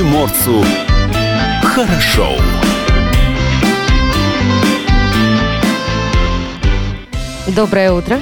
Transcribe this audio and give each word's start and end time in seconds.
приморцу 0.00 0.64
хорошо. 1.62 2.34
Доброе 7.48 7.92
утро. 7.92 8.18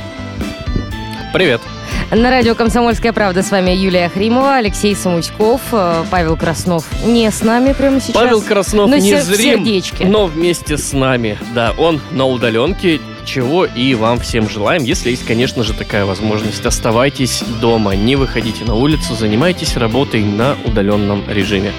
Привет. 1.32 1.60
На 2.10 2.30
радио 2.30 2.54
«Комсомольская 2.54 3.12
правда» 3.12 3.42
с 3.42 3.50
вами 3.50 3.70
Юлия 3.72 4.08
Хримова, 4.08 4.54
Алексей 4.56 4.96
Самуськов, 4.96 5.60
э, 5.72 6.04
Павел 6.10 6.38
Краснов 6.38 6.86
не 7.04 7.30
с 7.30 7.42
нами 7.42 7.74
прямо 7.74 8.00
сейчас. 8.00 8.14
Павел 8.14 8.40
Краснов 8.40 8.88
но 8.88 8.96
не 8.96 9.10
сер- 9.10 9.20
зрим, 9.22 9.58
сердечке. 9.58 10.06
но 10.06 10.24
вместе 10.24 10.78
с 10.78 10.94
нами. 10.94 11.36
Да, 11.54 11.74
он 11.76 12.00
на 12.10 12.24
удаленке, 12.24 12.98
чего 13.26 13.66
и 13.66 13.94
вам 13.94 14.20
всем 14.20 14.48
желаем. 14.48 14.84
Если 14.84 15.10
есть, 15.10 15.26
конечно 15.26 15.62
же, 15.64 15.74
такая 15.74 16.06
возможность, 16.06 16.64
оставайтесь 16.64 17.42
дома, 17.60 17.94
не 17.94 18.16
выходите 18.16 18.64
на 18.64 18.74
улицу, 18.74 19.14
занимайтесь 19.14 19.76
работой 19.76 20.24
на 20.24 20.56
удаленном 20.64 21.24
режиме. 21.28 21.72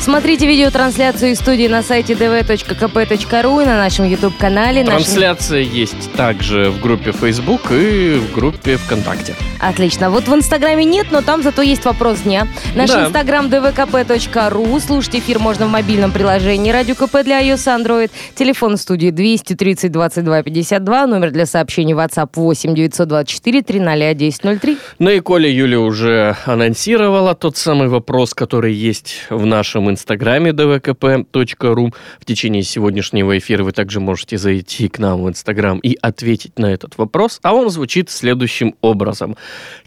Смотрите 0.00 0.46
видеотрансляцию 0.46 1.32
из 1.32 1.38
студии 1.38 1.68
на 1.68 1.82
сайте 1.82 2.14
dv.kp.ru 2.14 3.62
и 3.62 3.66
на 3.66 3.76
нашем 3.76 4.06
YouTube-канале. 4.08 4.82
нашем- 4.82 5.04
Трансляция 5.04 5.60
есть 5.60 6.10
также 6.12 6.70
в 6.70 6.80
группе 6.80 7.12
Facebook 7.12 7.70
и 7.70 8.14
в 8.14 8.32
группе 8.34 8.76
ВКонтакте. 8.78 9.34
Отлично. 9.60 10.08
Вот 10.10 10.26
в 10.26 10.34
Инстаграме 10.34 10.86
нет, 10.86 11.08
но 11.10 11.20
там 11.20 11.42
зато 11.42 11.60
есть 11.60 11.84
вопрос 11.84 12.20
дня. 12.20 12.48
Наш 12.74 12.88
Да. 12.88 13.04
Инстаграм 13.06 13.46
dvkp.ru. 13.48 14.80
Слушать 14.80 15.16
эфир 15.16 15.38
можно 15.38 15.66
в 15.66 15.70
мобильном 15.70 16.12
приложении 16.12 16.72
Радио 16.72 16.94
КП 16.94 17.22
для 17.22 17.42
iOS 17.42 17.66
Android. 17.66 18.10
Телефон 18.34 18.78
в 18.78 18.80
студии 18.80 19.10
230 19.10 19.92
22 19.92 20.42
52. 20.42 21.06
Номер 21.06 21.30
для 21.30 21.44
сообщений 21.44 21.92
WhatsApp 21.92 22.30
8 22.36 22.74
924 22.74 23.62
300 23.62 23.92
1003. 23.92 24.78
Ну 24.98 25.10
и 25.10 25.20
Коля 25.20 25.50
Юля 25.50 25.80
уже 25.80 26.36
анонсировала 26.46 27.34
тот 27.34 27.58
самый 27.58 27.88
вопрос, 27.88 28.32
который 28.32 28.72
есть 28.72 29.26
в 29.28 29.44
нашем 29.44 29.89
инстаграме 29.90 30.50
dvkp.ru. 30.50 31.94
В 32.18 32.24
течение 32.24 32.62
сегодняшнего 32.62 33.36
эфира 33.36 33.64
вы 33.64 33.72
также 33.72 34.00
можете 34.00 34.38
зайти 34.38 34.88
к 34.88 34.98
нам 34.98 35.22
в 35.22 35.28
инстаграм 35.28 35.78
и 35.78 35.96
ответить 36.00 36.58
на 36.58 36.66
этот 36.66 36.96
вопрос. 36.98 37.38
А 37.42 37.54
он 37.54 37.70
звучит 37.70 38.10
следующим 38.10 38.74
образом. 38.80 39.36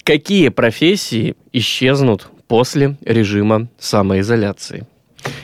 Какие 0.04 0.50
профессии 0.50 1.36
исчезнут 1.52 2.28
после 2.48 2.98
режима 3.04 3.68
самоизоляции? 3.80 4.86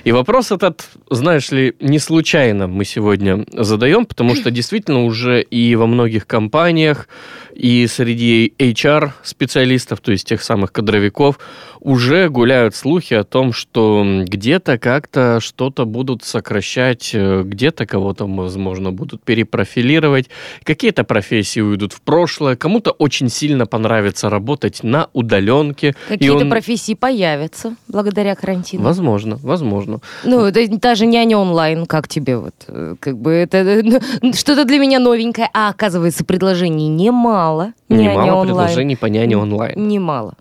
И 0.04 0.12
вопрос 0.12 0.52
этот, 0.52 0.90
знаешь 1.10 1.52
ли, 1.52 1.76
не 1.80 2.00
случайно 2.00 2.68
мы 2.68 2.86
сегодня 2.86 3.46
задаем, 3.54 4.06
потому 4.06 4.36
что 4.36 4.52
действительно 4.52 5.06
уже 5.06 5.42
и 5.42 5.76
во 5.76 5.88
многих 5.88 6.28
компаниях, 6.28 7.08
и 7.60 7.88
среди 7.88 8.54
HR-специалистов, 8.58 10.00
то 10.00 10.14
есть 10.14 10.26
тех 10.26 10.42
самых 10.42 10.72
кадровиков, 10.72 11.40
уже 11.82 12.30
гуляют 12.30 12.74
слухи 12.74 13.14
о 13.14 13.26
том, 13.26 13.52
что 13.52 14.06
где-то 14.26 14.78
как-то 14.78 15.40
что-то 15.42 15.86
будут 15.86 16.24
сокращать, 16.24 17.12
э, 17.14 17.44
где-то 17.44 17.86
кого-то, 17.86 18.26
возможно, 18.28 18.92
будут 18.92 19.24
перепрофилировать, 19.24 20.30
какие-то 20.64 21.04
профессии 21.04 21.60
уйдут 21.60 21.92
в 21.92 22.02
прошлое, 22.02 22.56
кому-то 22.56 22.92
очень 22.92 23.30
сильно 23.30 23.66
понравится 23.66 24.30
работать 24.30 24.84
на 24.84 25.10
удаленке. 25.12 25.96
Какие-то 26.08 26.38
он- 26.38 26.50
профессии 26.50 26.94
появятся 26.94 27.76
благодаря 27.90 28.36
карантину. 28.36 28.84
Возможно, 28.84 29.38
возможно. 29.44 30.00
Ну, 30.24 30.46
это 30.46 30.80
та 30.80 30.96
же 30.96 31.06
няня 31.06 31.38
онлайн, 31.38 31.86
как 31.86 32.08
тебе 32.08 32.38
вот, 32.38 32.56
э, 32.68 32.96
как 33.02 33.18
бы 33.18 33.32
это 33.32 33.58
э, 33.58 33.84
ну, 34.22 34.34
что-то 34.34 34.64
для 34.64 34.78
меня 34.80 35.00
новенькое, 35.00 35.50
а 35.54 35.70
оказывается 35.70 36.24
предложений 36.24 36.88
немало. 36.88 37.48
Немало 37.89 38.31
онлайн. 38.42 38.47
предложений 38.47 38.95
по 38.97 39.05
няне 39.08 39.38
онлайн. 39.38 39.88
Немало. 39.88 40.33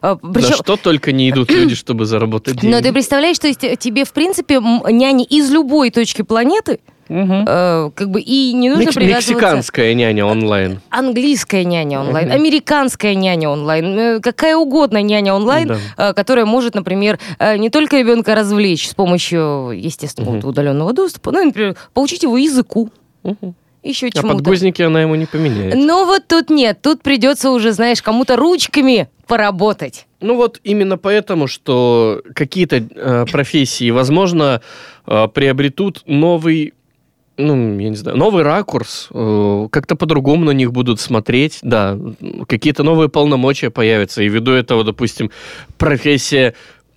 А, 0.00 0.16
На 0.22 0.32
причем- 0.32 0.54
что 0.54 0.76
только 0.76 1.12
не 1.12 1.28
идут 1.30 1.50
люди, 1.50 1.74
чтобы 1.74 2.04
заработать 2.06 2.56
деньги. 2.60 2.74
но 2.74 2.80
ты 2.80 2.92
представляешь, 2.92 3.38
то 3.38 3.48
есть 3.48 3.60
тебе, 3.78 4.04
в 4.04 4.12
принципе, 4.12 4.60
няни 4.60 5.24
из 5.24 5.50
любой 5.50 5.90
точки 5.90 6.22
планеты, 6.22 6.80
Мгм. 7.08 7.44
э, 7.46 7.90
как 7.94 8.10
бы 8.10 8.20
и 8.20 8.52
не 8.54 8.70
нужно 8.70 8.84
Мекс- 8.84 8.94
привязываться... 8.94 9.32
Мексиканская 9.32 9.92
няня 9.94 10.24
онлайн. 10.24 10.80
Английская 10.88 11.64
няня 11.64 12.00
онлайн, 12.00 12.28
Мгм. 12.28 12.36
американская 12.36 13.14
няня 13.16 13.50
онлайн, 13.50 13.98
э, 13.98 14.20
какая 14.20 14.56
угодно 14.56 15.02
няня 15.02 15.34
онлайн, 15.34 15.68
Да. 15.68 16.10
э, 16.10 16.12
которая 16.14 16.46
может, 16.46 16.74
например, 16.74 17.18
э, 17.38 17.58
не 17.58 17.68
только 17.70 17.98
ребенка 17.98 18.34
развлечь 18.34 18.88
с 18.88 18.94
помощью, 18.94 19.72
естественно, 19.74 20.30
вот 20.30 20.44
удаленного 20.44 20.92
доступа, 20.92 21.32
ну, 21.32 21.44
например, 21.44 21.76
поучить 21.92 22.22
его 22.22 22.36
языку, 22.38 22.88
Мгм. 23.24 23.54
Еще 23.82 24.08
А 24.08 24.10
чему-то. 24.10 24.36
подгузники 24.36 24.82
она 24.82 25.02
ему 25.02 25.14
не 25.14 25.26
поменяет. 25.26 25.74
Но 25.74 26.04
вот 26.04 26.26
тут 26.28 26.50
нет, 26.50 26.80
тут 26.82 27.02
придется 27.02 27.50
уже, 27.50 27.72
знаешь, 27.72 28.02
кому-то 28.02 28.36
ручками 28.36 29.08
поработать. 29.26 30.06
Ну 30.20 30.36
вот 30.36 30.60
именно 30.62 30.98
поэтому, 30.98 31.46
что 31.46 32.22
какие-то 32.34 32.76
э, 32.76 33.26
профессии, 33.30 33.90
возможно, 33.90 34.62
э, 35.06 35.28
приобретут 35.28 36.02
новый 36.06 36.74
ну, 37.38 37.78
я 37.80 37.88
не 37.88 37.96
знаю, 37.96 38.18
новый 38.18 38.42
ракурс, 38.42 39.08
э, 39.10 39.68
как-то 39.70 39.96
по-другому 39.96 40.44
на 40.44 40.50
них 40.50 40.70
будут 40.70 41.00
смотреть, 41.00 41.60
да, 41.62 41.98
какие-то 42.46 42.82
новые 42.82 43.08
полномочия 43.08 43.70
появятся, 43.70 44.22
и 44.22 44.28
ввиду 44.28 44.52
этого, 44.52 44.84
допустим, 44.84 45.30
профессия 45.78 46.54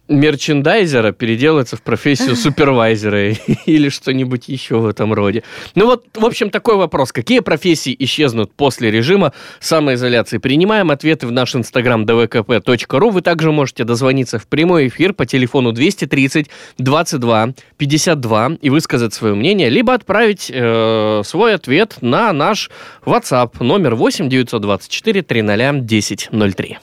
мерчендайзера 0.08 1.12
переделается 1.12 1.78
в 1.78 1.82
профессию 1.82 2.36
супервайзера 2.36 3.32
или 3.66 3.90
что-нибудь 3.90 4.48
еще 4.48 4.78
в 4.78 4.88
этом 4.88 5.14
роде. 5.14 5.44
Ну 5.76 5.86
вот, 5.86 6.06
в 6.14 6.26
общем, 6.26 6.50
такой 6.50 6.76
вопрос. 6.76 7.12
Какие 7.12 7.40
профессии 7.40 7.96
исчезнут 8.00 8.54
после 8.54 8.92
режима 8.92 9.34
самоизоляции? 9.60 10.38
Принимаем 10.38 10.92
ответы 10.92 11.28
в 11.28 11.32
наш 11.32 11.56
инстаграм 11.56 12.06
dvkp.ru. 12.06 13.12
Вы 13.12 13.22
также 13.22 13.52
можете 13.52 13.84
дозвониться 13.84 14.40
в 14.40 14.48
прямой 14.48 14.88
эфир 14.88 15.14
по 15.14 15.26
телефону 15.26 15.72
230 15.72 16.50
22 16.78 17.54
52 17.78 18.52
и 18.62 18.70
высказать 18.70 19.14
свое 19.14 19.36
мнение, 19.36 19.70
либо 19.70 19.94
отправить 19.94 20.52
э, 20.54 21.22
свой 21.26 21.56
ответ 21.56 21.98
на 22.02 22.32
наш 22.34 22.70
WhatsApp 23.06 23.64
номер 23.64 23.96
8 23.96 24.30
924 24.30 25.22
300 25.22 25.70
1003. 25.70 26.78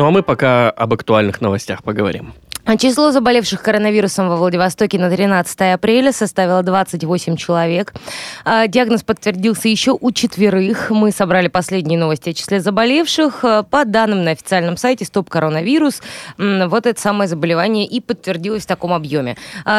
Ну 0.00 0.06
а 0.06 0.10
мы 0.10 0.22
пока 0.22 0.70
об 0.70 0.94
актуальных 0.94 1.42
новостях 1.42 1.82
поговорим. 1.82 2.32
А 2.70 2.76
Число 2.76 3.10
заболевших 3.10 3.62
коронавирусом 3.62 4.28
во 4.28 4.36
Владивостоке 4.36 4.96
на 4.96 5.10
13 5.10 5.74
апреля 5.74 6.12
составило 6.12 6.62
28 6.62 7.34
человек. 7.34 7.92
А, 8.44 8.68
Диагноз 8.68 9.02
подтвердился 9.02 9.66
еще 9.66 9.98
у 10.00 10.12
четверых. 10.12 10.90
Мы 10.90 11.10
собрали 11.10 11.48
последние 11.48 11.98
новости 11.98 12.30
о 12.30 12.32
числе 12.32 12.60
заболевших. 12.60 13.44
А, 13.44 13.64
По 13.64 13.84
данным 13.84 14.22
на 14.22 14.30
официальном 14.30 14.76
сайте 14.76 15.04
Стоп 15.04 15.28
Коронавирус, 15.28 16.00
вот 16.38 16.86
это 16.86 17.00
самое 17.00 17.26
заболевание 17.26 17.86
и 17.86 18.00
подтвердилось 18.00 18.62
в 18.62 18.66
таком 18.68 18.92
объеме. 18.92 19.36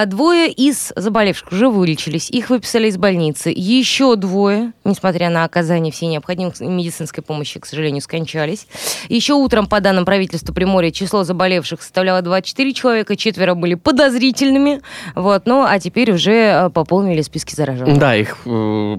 Двое 0.08 0.52
из 0.52 0.91
заболевших 0.94 1.53
уже 1.53 1.69
вылечились. 1.69 2.29
Их 2.29 2.50
выписали 2.50 2.90
из 2.90 2.97
больницы. 2.97 3.53
Еще 3.56 4.18
двое, 4.18 4.73
несмотря 4.84 5.29
на 5.29 5.46
оказание 5.46 5.94
всей 5.94 6.08
необходимой 6.08 6.52
медицинской 6.59 7.23
помощи, 7.23 7.58
к 7.58 7.66
сожалению, 7.66 8.02
скончались. 8.02 8.68
Еще 9.08 9.31
утром, 9.31 9.68
по 9.68 9.79
данным 9.79 10.03
правительства 10.03 10.52
Приморья, 10.52 10.91
число 10.91 11.23
заболевших 11.23 11.81
составляло 11.81 12.22
24 12.22 12.73
человека, 12.73 12.80
четверо 13.17 13.55
были 13.55 13.75
подозрительными, 13.75 14.81
вот, 15.15 15.45
ну, 15.45 15.63
а 15.63 15.79
теперь 15.79 16.11
уже 16.11 16.33
э, 16.33 16.69
пополнили 16.69 17.21
списки 17.21 17.55
зараженных. 17.55 17.97
Да, 17.97 18.15
их 18.15 18.37
э, 18.45 18.97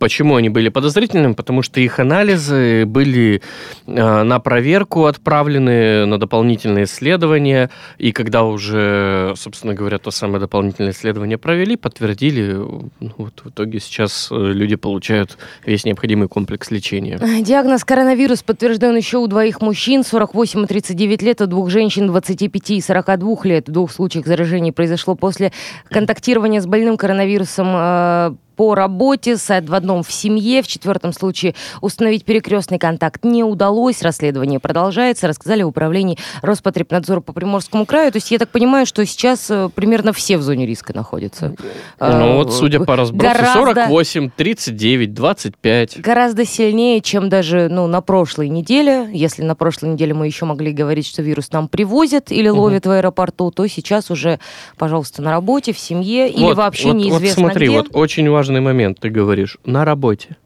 Почему 0.00 0.36
они 0.36 0.48
были 0.48 0.70
подозрительными? 0.70 1.34
Потому 1.34 1.60
что 1.60 1.78
их 1.78 1.98
анализы 1.98 2.86
были 2.86 3.42
э, 3.86 4.22
на 4.22 4.40
проверку 4.40 5.04
отправлены, 5.04 6.06
на 6.06 6.18
дополнительные 6.18 6.84
исследования, 6.84 7.68
и 7.98 8.10
когда 8.10 8.44
уже, 8.44 9.34
собственно 9.36 9.74
говоря, 9.74 9.98
то 9.98 10.10
самое 10.10 10.40
дополнительное 10.40 10.92
исследование 10.92 11.36
провели, 11.36 11.76
подтвердили, 11.76 12.54
ну, 12.54 13.12
вот 13.18 13.42
в 13.44 13.50
итоге 13.50 13.78
сейчас 13.78 14.28
э, 14.32 14.34
люди 14.34 14.76
получают 14.76 15.36
весь 15.66 15.84
необходимый 15.84 16.28
комплекс 16.28 16.70
лечения. 16.70 17.18
Диагноз 17.42 17.84
коронавирус 17.84 18.42
подтвержден 18.42 18.96
еще 18.96 19.18
у 19.18 19.26
двоих 19.26 19.60
мужчин, 19.60 20.02
48 20.02 20.64
и 20.64 20.66
39 20.66 21.22
лет, 21.22 21.42
у 21.42 21.46
двух 21.46 21.68
женщин 21.68 22.06
25 22.06 22.70
и 22.70 22.80
42 22.80 23.36
лет. 23.44 23.68
В 23.68 23.72
двух 23.72 23.92
случаях 23.92 24.26
заражений 24.26 24.72
произошло 24.72 25.14
после 25.14 25.52
контактирования 25.90 26.62
с 26.62 26.66
больным 26.66 26.96
коронавирусом 26.96 27.66
э, 27.68 28.34
по 28.60 28.74
работе, 28.74 29.38
сайт 29.38 29.70
в 29.70 29.74
одном 29.74 30.02
в 30.02 30.12
семье. 30.12 30.60
В 30.60 30.66
четвертом 30.66 31.14
случае 31.14 31.54
установить 31.80 32.26
перекрестный 32.26 32.78
контакт 32.78 33.24
не 33.24 33.42
удалось. 33.42 34.02
Расследование 34.02 34.60
продолжается, 34.60 35.28
рассказали 35.28 35.62
в 35.62 35.68
управлении 35.68 36.18
Роспотребнадзора 36.42 37.22
по 37.22 37.32
Приморскому 37.32 37.86
краю. 37.86 38.12
То 38.12 38.16
есть 38.18 38.30
я 38.30 38.38
так 38.38 38.50
понимаю, 38.50 38.84
что 38.84 39.06
сейчас 39.06 39.50
э, 39.50 39.70
примерно 39.74 40.12
все 40.12 40.36
в 40.36 40.42
зоне 40.42 40.66
риска 40.66 40.94
находятся. 40.94 41.54
Ну 41.98 42.06
Э, 42.06 42.34
вот, 42.36 42.52
судя 42.52 42.80
по 42.80 42.96
разбросу, 42.96 43.32
гораздо- 43.32 43.86
48, 43.86 44.30
39, 44.36 45.14
25. 45.14 46.00
Гораздо 46.02 46.44
сильнее, 46.44 47.00
чем 47.00 47.30
даже 47.30 47.68
ну, 47.70 47.86
на 47.86 48.02
прошлой 48.02 48.50
неделе. 48.50 49.08
Если 49.10 49.42
на 49.42 49.54
прошлой 49.54 49.88
неделе 49.88 50.12
мы 50.12 50.26
еще 50.26 50.44
могли 50.44 50.72
говорить, 50.72 51.06
что 51.06 51.22
вирус 51.22 51.50
нам 51.50 51.66
привозят 51.66 52.30
или 52.30 52.48
ловят 52.50 52.84
в 52.84 52.90
аэропорту, 52.90 53.50
то 53.52 53.66
сейчас 53.68 54.10
уже, 54.10 54.38
пожалуйста, 54.76 55.22
на 55.22 55.30
работе, 55.30 55.72
в 55.72 55.78
семье 55.78 56.28
или 56.28 56.42
Вот, 56.44 56.58
вообще 56.58 56.88
вот, 56.88 56.96
неизвестно 56.96 57.44
Вот 57.44 57.52
смотри, 57.52 57.68
где. 57.68 57.76
вот 57.78 57.88
очень 57.92 58.28
важный 58.50 58.60
момент, 58.60 58.98
ты 59.00 59.10
говоришь, 59.10 59.58
на 59.64 59.84
работе. 59.84 60.36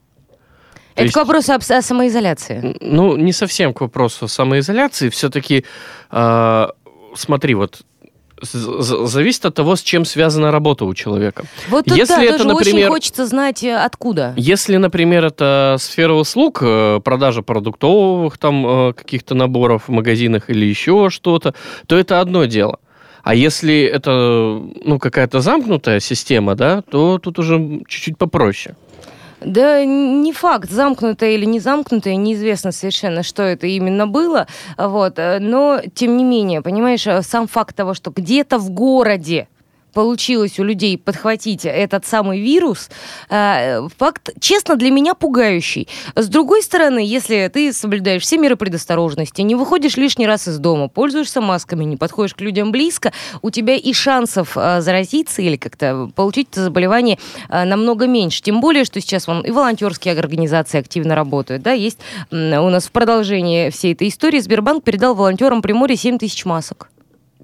Это 0.97 1.05
есть- 1.05 1.15
к 1.15 1.17
вопросу 1.17 1.53
об- 1.53 1.63
о 1.71 1.83
самоизоляции. 1.83 2.77
Ну, 2.81 3.17
не 3.17 3.33
совсем 3.33 3.73
к 3.73 3.81
вопросу 3.81 4.29
самоизоляции. 4.29 5.09
Все-таки, 5.09 5.65
смотри, 7.17 7.55
вот 7.55 7.83
з- 8.43 8.83
з- 8.83 9.07
зависит 9.07 9.45
от 9.47 9.55
того, 9.55 9.71
с 9.75 9.83
чем 9.83 10.05
связана 10.05 10.51
работа 10.53 10.85
у 10.85 10.95
человека. 10.95 11.43
Вот 11.71 11.85
тут, 11.87 11.97
Если 11.99 12.17
да, 12.17 12.23
это, 12.25 12.37
тоже 12.39 12.49
например- 12.49 12.91
очень 12.91 12.93
хочется 12.93 13.27
знать, 13.27 13.65
э, 13.65 13.75
откуда. 13.87 14.35
Если, 14.37 14.77
например, 14.79 15.25
это 15.25 15.77
сфера 15.79 16.13
услуг, 16.15 16.59
э, 16.63 17.01
продажа 17.05 17.43
продуктовых 17.43 18.39
там 18.39 18.67
э, 18.67 18.93
каких-то 18.93 19.35
наборов 19.35 19.83
в 19.89 19.93
магазинах 19.93 20.51
или 20.51 20.67
еще 20.67 21.09
что-то, 21.11 21.55
то 21.87 21.97
это 21.97 22.21
одно 22.21 22.45
дело. 22.47 22.79
А 23.25 23.35
если 23.35 23.83
это 23.83 24.63
ну, 24.85 24.99
какая-то 24.99 25.41
замкнутая 25.41 25.99
система, 25.99 26.55
да, 26.55 26.83
то 26.83 27.19
тут 27.19 27.39
уже 27.39 27.81
чуть-чуть 27.89 28.19
попроще. 28.19 28.77
Да 29.41 29.85
не 29.85 30.33
факт, 30.33 30.71
замкнутое 30.71 31.33
или 31.33 31.45
не 31.45 31.61
замкнутое, 31.61 32.17
неизвестно 32.17 32.73
совершенно, 32.73 33.23
что 33.23 33.43
это 33.43 33.67
именно 33.67 34.07
было. 34.07 34.47
Вот. 34.79 35.19
э, 35.19 35.39
Но, 35.39 35.81
тем 35.95 36.17
не 36.17 36.25
менее, 36.25 36.63
понимаешь, 36.63 37.07
э, 37.07 37.23
сам 37.23 37.47
факт 37.47 37.75
того, 37.77 37.95
что 37.95 38.11
где-то 38.11 38.59
в 38.59 38.71
городе 38.71 39.49
получилось 39.95 40.59
у 40.59 40.65
людей 40.65 40.99
подхватить 40.99 41.65
этот 41.65 42.05
самый 42.05 42.41
вирус, 42.41 42.91
э, 43.31 43.89
факт, 43.97 44.31
честно, 44.41 44.77
для 44.77 44.91
меня 44.91 45.15
пугающий. 45.15 45.89
С 46.15 46.29
другой 46.29 46.63
стороны, 46.63 46.99
если 46.99 47.51
ты 47.53 47.73
соблюдаешь 47.73 48.23
все 48.23 48.37
меры 48.37 48.57
предосторожности, 48.57 49.41
не 49.43 49.55
выходишь 49.55 49.97
лишний 49.97 50.27
раз 50.27 50.49
из 50.49 50.59
дома, 50.59 50.89
пользуешься 50.89 51.41
масками, 51.41 51.85
не 51.85 51.97
подходишь 51.97 52.35
к 52.35 52.41
людям 52.41 52.73
близко, 52.73 53.13
у 53.43 53.51
тебя 53.51 53.77
и 53.77 53.93
шансов 53.93 54.57
э, 54.57 54.81
заразиться 54.81 55.41
или 55.41 55.57
как-то 55.57 56.11
получить 56.15 56.49
это 56.51 56.65
заболевание 56.65 57.19
э, 57.49 57.65
намного 57.65 58.07
меньше. 58.07 58.43
Тем 58.43 58.61
более, 58.61 58.85
что 58.85 59.01
сейчас 59.01 59.27
вон, 59.27 59.43
и 59.43 59.51
волонтерские 59.51 60.19
организации 60.19 60.81
активно 60.81 61.15
работают. 61.15 61.63
Да? 61.63 61.73
Есть 61.73 61.99
у 62.31 62.35
нас 62.35 62.87
в 62.87 62.91
продолжении 62.91 63.71
всей 63.71 63.95
этой 63.95 64.09
истории 64.09 64.41
Сбербанк 64.41 64.85
передал 64.85 65.15
волонтерам 65.15 65.63
Приморья 65.63 65.97
7 65.97 66.19
тысяч 66.19 66.45
масок. 66.45 66.91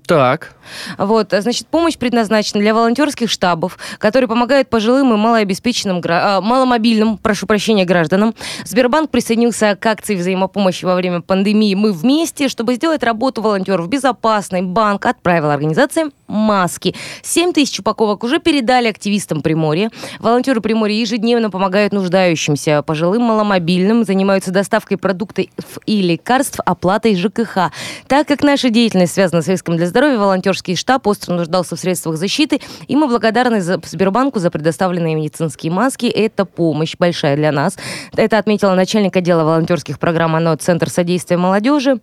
Так, 0.06 0.55
Вот, 0.99 1.32
а, 1.32 1.41
значит, 1.41 1.67
помощь 1.67 1.97
предназначена 1.97 2.61
для 2.61 2.75
волонтерских 2.75 3.31
штабов, 3.31 3.79
которые 3.99 4.29
помогают 4.29 4.69
пожилым 4.69 5.12
и 5.12 5.17
малообеспеченным, 5.17 6.00
а, 6.06 6.41
маломобильным, 6.41 7.19
прошу 7.19 7.47
прощения, 7.47 7.85
гражданам. 7.85 8.35
Сбербанк 8.64 9.11
присоединился 9.11 9.76
к 9.76 9.87
акции 9.87 10.14
взаимопомощи 10.14 10.85
во 10.85 10.94
время 10.94 11.20
пандемии 11.20 11.75
«Мы 11.75 11.93
вместе», 11.93 12.49
чтобы 12.49 12.75
сделать 12.75 13.02
работу 13.02 13.43
волонтеров 13.43 13.88
безопасной. 13.88 14.62
Банк 14.62 15.06
отправил 15.06 15.50
организациям 15.50 16.12
маски. 16.31 16.94
7 17.23 17.53
тысяч 17.53 17.81
упаковок 17.81 18.25
уже 18.25 18.38
передали 18.38 18.88
активистам 18.88 19.43
Приморья. 19.43 19.91
Волонтеры 20.20 20.61
Приморья 20.61 21.00
ежедневно 21.00 21.50
помогают 21.50 21.93
нуждающимся, 21.93 22.82
пожилым, 22.82 23.23
маломобильным, 23.23 24.05
занимаются 24.05 24.53
доставкой 24.53 24.96
продуктов 24.96 25.46
и 25.87 26.03
лекарств, 26.03 26.61
оплатой 26.64 27.17
ЖКХ. 27.17 27.73
Так 28.06 28.29
как 28.29 28.43
наша 28.43 28.70
деятельность 28.70 29.14
связана 29.14 29.43
с 29.43 29.49
риском 29.49 29.76
для 29.76 29.87
здоровья, 29.90 30.19
волонтерский 30.19 30.76
штаб 30.76 31.06
остро 31.06 31.34
нуждался 31.34 31.76
в 31.76 31.81
средствах 31.81 32.16
защиты, 32.16 32.60
и 32.88 32.96
мы 32.96 33.08
благодарны 33.08 33.60
за 33.60 33.81
Сбербанку 33.84 34.38
за 34.38 34.50
предоставленные 34.50 35.14
медицинские 35.14 35.72
маски. 35.72 36.06
Это 36.06 36.44
помощь 36.44 36.96
большая 36.98 37.37
для 37.37 37.52
нас. 37.52 37.76
Это 38.16 38.38
отметила 38.38 38.75
начальник 38.75 39.16
отдела 39.16 39.44
волонтерских 39.44 39.98
программ 39.98 40.37
ОНО 40.37 40.56
Центр 40.56 40.88
содействия 40.88 41.37
молодежи. 41.37 42.00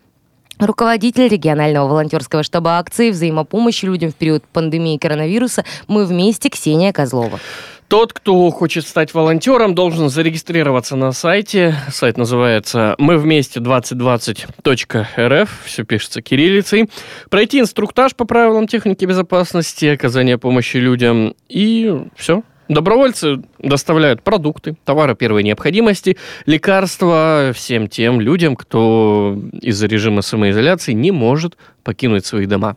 Руководитель 0.60 1.28
регионального 1.28 1.88
волонтерского 1.88 2.42
штаба 2.42 2.80
акции 2.80 3.12
взаимопомощи 3.12 3.86
людям 3.86 4.12
в 4.12 4.16
период 4.16 4.44
пандемии 4.44 4.98
коронавируса 4.98 5.64
«Мы 5.88 6.06
вместе» 6.06 6.50
Ксения 6.50 6.92
Козлова. 6.92 7.40
Тот, 7.88 8.12
кто 8.12 8.50
хочет 8.50 8.86
стать 8.86 9.14
волонтером, 9.14 9.74
должен 9.74 10.10
зарегистрироваться 10.10 10.98
на 10.98 11.14
сайте. 11.14 11.74
Сайт 11.90 12.18
называется 12.18 12.96
мы 12.98 13.18
вместе 13.18 13.62
2020.рф, 13.62 15.62
все 15.64 15.86
пишется 15.86 16.22
кириллицей. 16.22 16.90
Пройти 17.30 17.62
инструктаж 17.62 18.14
по 18.14 18.26
правилам 18.26 18.68
техники 18.68 19.06
безопасности, 19.06 19.86
оказания 19.86 20.38
помощи 20.38 20.76
людям 20.78 21.34
и 21.48 21.98
все. 22.18 22.44
Добровольцы 22.68 23.38
доставляют 23.60 24.22
продукты, 24.22 24.76
товары 24.84 25.16
первой 25.16 25.44
необходимости, 25.44 26.18
лекарства 26.46 27.54
всем 27.56 27.88
тем 27.88 28.20
людям, 28.20 28.58
кто 28.58 29.40
из-за 29.62 29.88
режима 29.88 30.22
самоизоляции 30.22 30.92
не 30.92 31.12
может 31.12 31.56
покинуть 31.84 32.26
свои 32.26 32.48
дома. 32.48 32.76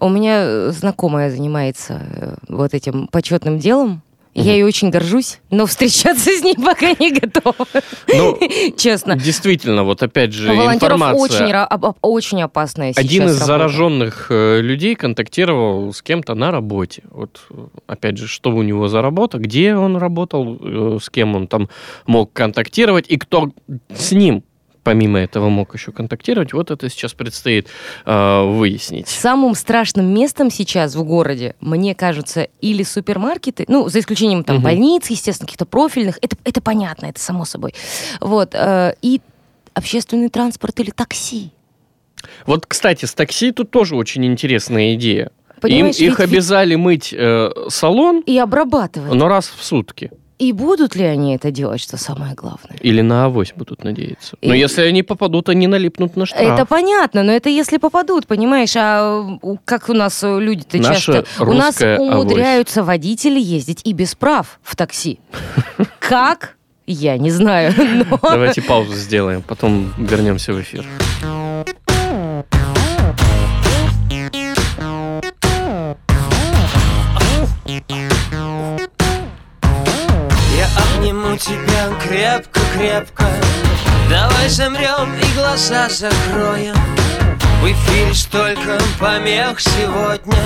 У 0.00 0.08
меня 0.08 0.42
э, 0.42 0.72
знакомая 0.72 1.30
занимается 1.30 2.02
э, 2.12 2.34
вот 2.48 2.74
этим 2.74 3.06
почетным 3.06 3.60
делом. 3.60 4.02
Я 4.32 4.42
Мгм. 4.42 4.50
ей 4.52 4.62
очень 4.62 4.90
горжусь, 4.90 5.40
но 5.50 5.66
встречаться 5.66 6.30
с 6.30 6.42
ней 6.42 6.54
пока 6.54 6.90
не 6.98 7.10
готова. 7.12 7.66
Ну, 8.08 8.38
Честно. 8.76 9.16
Действительно, 9.16 9.82
вот 9.82 10.02
опять 10.02 10.32
же, 10.32 10.48
волонтеров 10.52 10.96
информация. 10.98 11.20
очень, 11.20 11.96
очень 12.00 12.42
опасная 12.42 12.92
сейчас 12.92 13.04
Один 13.04 13.24
из 13.24 13.30
работа. 13.32 13.44
зараженных 13.46 14.26
э, 14.30 14.60
людей 14.60 14.94
контактировал 14.94 15.92
с 15.92 16.00
кем-то 16.02 16.34
на 16.34 16.52
работе. 16.52 17.02
Вот, 17.10 17.40
э, 17.50 17.54
опять 17.88 18.18
же, 18.18 18.28
что 18.28 18.50
у 18.50 18.62
него 18.62 18.86
за 18.86 19.02
работа, 19.02 19.38
где 19.38 19.74
он 19.74 19.96
работал, 19.96 20.58
э, 20.60 20.98
с 21.02 21.10
кем 21.10 21.34
он 21.34 21.48
там 21.48 21.68
мог 22.06 22.32
контактировать, 22.32 23.06
и 23.08 23.16
кто 23.16 23.50
с 23.92 24.12
ним, 24.12 24.44
помимо 24.82 25.18
этого, 25.18 25.48
мог 25.48 25.74
еще 25.74 25.92
контактировать. 25.92 26.52
Вот 26.52 26.70
это 26.70 26.88
сейчас 26.88 27.12
предстоит 27.12 27.68
э, 28.06 28.42
выяснить. 28.44 29.08
Самым 29.08 29.54
страшным 29.54 30.06
местом 30.06 30.50
сейчас 30.50 30.94
в 30.94 31.02
городе, 31.04 31.54
мне 31.60 31.94
кажется, 31.94 32.48
или 32.60 32.82
супермаркеты, 32.82 33.64
ну, 33.68 33.88
за 33.88 34.00
исключением 34.00 34.44
там 34.44 34.56
Мгм. 34.56 34.64
больниц, 34.64 35.10
естественно, 35.10 35.46
каких-то 35.46 35.66
профильных, 35.66 36.18
это, 36.22 36.36
это 36.44 36.60
понятно, 36.60 37.06
это 37.06 37.20
само 37.20 37.44
собой. 37.44 37.74
Вот, 38.20 38.54
э, 38.54 38.94
и 39.02 39.20
общественный 39.74 40.28
транспорт 40.30 40.78
или 40.80 40.90
такси. 40.90 41.50
Вот, 42.46 42.66
кстати, 42.66 43.04
с 43.04 43.14
такси 43.14 43.52
тут 43.52 43.70
тоже 43.70 43.96
очень 43.96 44.24
интересная 44.26 44.94
идея. 44.94 45.30
Им, 45.56 45.60
Понимаешь, 45.60 45.96
их 45.98 46.18
ведь- 46.18 46.28
обязали 46.30 46.74
мыть 46.74 47.12
э, 47.16 47.50
салон, 47.68 48.20
И 48.26 48.38
обрабатывать. 48.38 49.12
но 49.12 49.28
раз 49.28 49.52
в 49.54 49.62
сутки. 49.62 50.10
И 50.40 50.52
будут 50.52 50.96
ли 50.96 51.04
они 51.04 51.34
это 51.36 51.50
делать, 51.50 51.80
что 51.82 51.96
самое 51.98 52.34
главное? 52.34 52.76
Или 52.80 53.02
на 53.02 53.26
авось 53.26 53.52
будут 53.54 53.84
надеяться. 53.84 54.36
Но 54.42 54.54
И- 54.54 54.58
если 54.58 54.82
они 54.82 55.02
попадут, 55.02 55.50
они 55.50 55.66
налипнут 55.66 56.16
на 56.16 56.24
штраф. 56.24 56.42
Это 56.42 56.64
понятно, 56.64 57.22
но 57.22 57.32
это 57.32 57.50
если 57.50 57.76
попадут, 57.76 58.26
понимаешь, 58.26 58.72
а 58.76 59.38
как 59.66 59.90
у 59.90 59.92
нас 59.92 60.22
люди-то 60.22 60.78
Наша 60.78 60.94
часто... 61.12 61.24
У 61.44 61.52
нас 61.52 61.66
русская 61.74 61.96
авось. 61.96 62.14
умудряются 62.14 62.82
водители 62.82 63.38
ездить 63.38 63.82
и 63.84 63.92
без 63.92 64.14
прав 64.14 64.58
в 64.62 64.76
такси. 64.76 65.20
Как? 65.98 66.56
Я 66.86 67.18
не 67.18 67.30
знаю. 67.30 67.74
но- 68.10 68.18
Давайте 68.22 68.62
паузу 68.62 68.94
сделаем, 68.94 69.42
потом 69.42 69.92
вернемся 69.98 70.54
в 70.54 70.60
эфир. 70.60 70.86
Обниму 81.30 81.36
тебя 81.36 81.88
крепко-крепко. 82.02 83.24
Давай 84.08 84.48
замрем 84.48 85.14
и 85.14 85.38
глаза 85.38 85.88
закроем. 85.88 86.74
В 87.60 87.66
эфире 87.66 88.14
столько 88.14 88.78
помех 88.98 89.60
сегодня. 89.60 90.38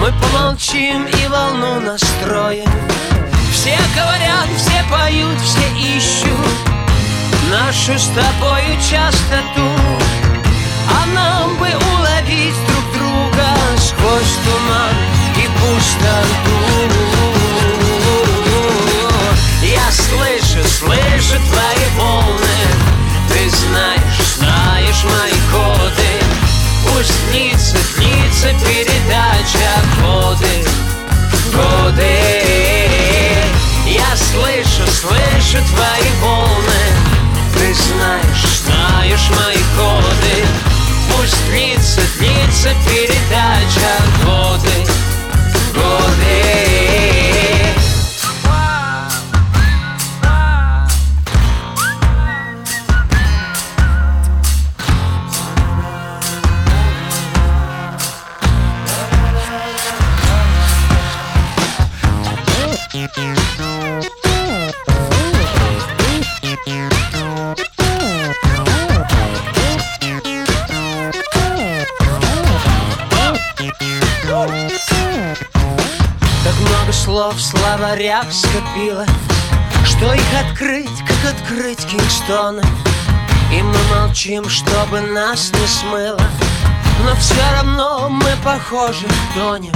Мы 0.00 0.12
помолчим 0.20 1.06
и 1.06 1.28
волну 1.28 1.80
настроим. 1.80 2.70
Все 3.52 3.76
говорят, 3.94 4.48
все 4.56 4.84
поют, 4.90 5.38
все 5.40 5.96
ищут. 5.96 6.30
Нашу 7.50 7.98
с 7.98 8.06
тобою 8.06 8.76
частоту 8.78 9.68
А 10.88 11.06
нам 11.12 11.56
бы 11.56 11.68
скопилось 78.80 79.08
Что 79.84 80.12
их 80.14 80.22
открыть, 80.40 80.88
как 81.06 81.32
открыть 81.34 81.84
Кингстоны. 81.86 82.62
И 83.52 83.62
мы 83.62 83.78
молчим, 83.94 84.48
чтобы 84.48 85.00
нас 85.00 85.52
не 85.52 85.66
смыло. 85.66 86.20
Но 87.04 87.14
все 87.16 87.42
равно 87.56 88.08
мы 88.08 88.30
похожи 88.44 89.06
тонем. 89.34 89.74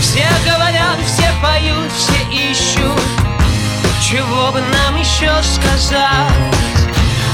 Все 0.00 0.26
говорят, 0.44 0.98
все 1.06 1.28
поют, 1.42 1.90
все 1.96 2.50
ищут. 2.50 3.02
Чего 4.02 4.52
бы 4.52 4.60
нам 4.60 4.96
еще 5.00 5.32
сказать? 5.42 6.30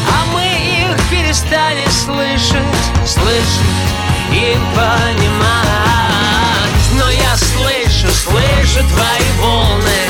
А 0.09 0.25
мы 0.33 0.45
их 0.45 1.11
перестали 1.11 1.85
слышать, 1.91 2.81
слышать 3.05 3.81
и 4.33 4.57
понимать. 4.75 5.71
Но 6.95 7.11
я 7.11 7.37
слышу, 7.37 8.09
слышу 8.09 8.89
твои 8.89 9.41
волны 9.41 10.10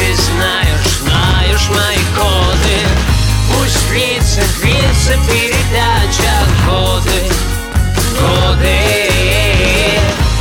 Ты 0.00 0.14
знаешь, 0.14 0.98
знаешь 1.00 1.68
мои 1.68 2.02
коды 2.14 2.78
Пусть 3.52 3.88
длится, 3.88 4.42
длится 4.60 5.12
передача 5.28 6.32
годы, 6.66 7.30
годы 8.20 8.80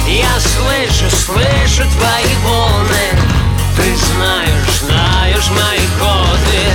Я 0.07 0.39
слышу, 0.39 1.09
слышу 1.15 1.89
твои 1.97 2.35
волны 2.43 3.07
Ты 3.75 3.95
знаешь, 3.95 4.79
знаешь 4.81 5.49
мои 5.49 5.87
коды 5.99 6.65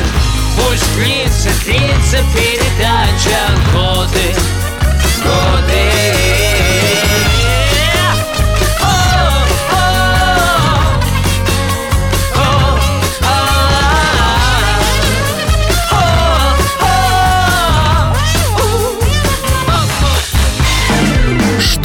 Пусть 0.57 0.95
длится, 0.95 1.51
длится 1.65 2.19
передача 2.35 3.41
годы, 3.73 4.35
годы 4.35 4.64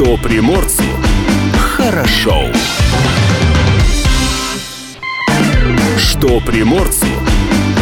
Что 0.00 0.16
приморцу 0.16 0.82
хорошо. 1.58 2.46
Что 5.98 6.40
приморцу 6.40 7.04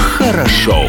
хорошо. 0.01 0.87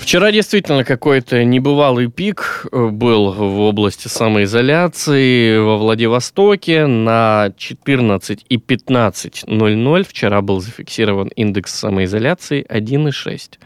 Вчера 0.00 0.32
действительно 0.32 0.82
какой-то 0.82 1.44
небывалый 1.44 2.08
пик 2.08 2.66
э, 2.72 2.88
был 2.88 3.32
в 3.32 3.60
области 3.60 4.08
самоизоляции 4.08 5.58
во 5.58 5.76
Владивостоке 5.76 6.86
на 6.86 7.52
14 7.56 8.46
и 8.48 8.56
15.00. 8.56 10.06
Вчера 10.08 10.42
был 10.42 10.60
зафиксирован 10.60 11.28
индекс 11.28 11.72
самоизоляции 11.72 12.66
1,6. 12.68 13.58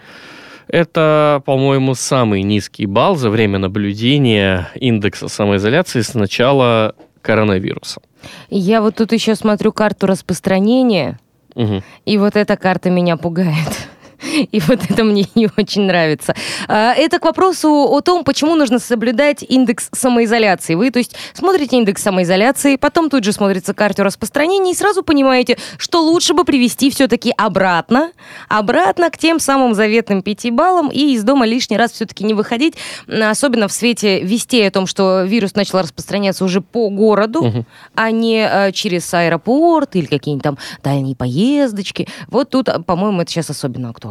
Это, 0.69 1.43
по-моему, 1.47 1.95
самый 1.95 2.43
низкий 2.43 2.87
балл 2.87 3.17
за 3.17 3.31
время 3.31 3.59
наблюдения 3.59 4.69
индекса 4.75 5.29
самоизоляции 5.29 6.01
с 6.01 6.15
начала 6.15 6.95
коронавируса. 7.23 8.01
Я 8.49 8.81
вот 8.83 8.97
тут 8.97 9.13
еще 9.13 9.35
смотрю 9.35 9.73
карту 9.73 10.07
распространения, 10.07 11.19
Мгм. 11.55 11.83
и 12.05 12.19
вот 12.19 12.37
эта 12.37 12.57
карта 12.57 12.91
меня 12.91 13.17
пугает. 13.17 13.89
И 14.53 14.61
вот 14.61 14.81
это 14.89 15.05
мне 15.05 15.27
не 15.35 15.49
очень 15.57 15.83
нравится. 15.83 16.35
А, 16.69 16.95
Это 16.95 17.19
к 17.19 17.25
вопросу 17.25 17.69
о 17.69 18.01
том, 18.01 18.25
почему 18.25 18.55
нужно 18.55 18.79
соблюдать 18.79 19.43
индекс 19.43 19.89
самоизоляции. 19.93 20.75
Вы, 20.75 20.91
то 20.91 20.99
есть, 20.99 21.17
смотрите 21.33 21.77
индекс 21.77 22.03
самоизоляции, 22.03 22.77
потом 22.77 23.11
тут 23.11 23.25
же 23.25 23.33
смотрите 23.33 23.73
карту 23.75 24.03
распространения 24.03 24.73
и 24.73 24.75
сразу 24.75 25.03
понимаете, 25.03 25.59
что 25.79 26.03
лучше 26.03 26.35
бы 26.35 26.45
привести 26.45 26.91
все-таки 26.91 27.33
обратно, 27.37 28.11
обратно 28.49 29.11
к 29.11 29.19
тем 29.19 29.39
самым 29.39 29.75
заветным 29.75 30.23
пяти 30.23 30.51
баллам 30.51 30.89
и 30.89 31.15
из 31.15 31.23
дома 31.25 31.47
лишний 31.47 31.77
раз 31.77 31.93
все-таки 31.93 32.25
не 32.25 32.35
выходить, 32.35 32.75
особенно 33.09 33.69
в 33.69 33.73
свете 33.73 34.21
вестей 34.23 34.67
о 34.67 34.71
том, 34.71 34.87
что 34.87 35.23
вирус 35.23 35.55
начал 35.55 35.79
распространяться 35.81 36.45
уже 36.45 36.61
по 36.61 36.89
городу, 36.91 37.65
а 37.95 38.11
не 38.11 38.47
э, 38.49 38.73
через 38.73 39.13
аэропорт 39.15 39.97
или 39.97 40.07
какие-нибудь 40.07 40.43
там 40.43 40.59
дальние 40.83 41.17
поездочки. 41.17 42.09
Вот 42.29 42.51
тут, 42.51 42.69
а, 42.69 42.81
по-моему, 42.81 43.23
это 43.23 43.31
сейчас 43.31 43.51
особенно 43.51 43.91
актуально. 43.91 44.10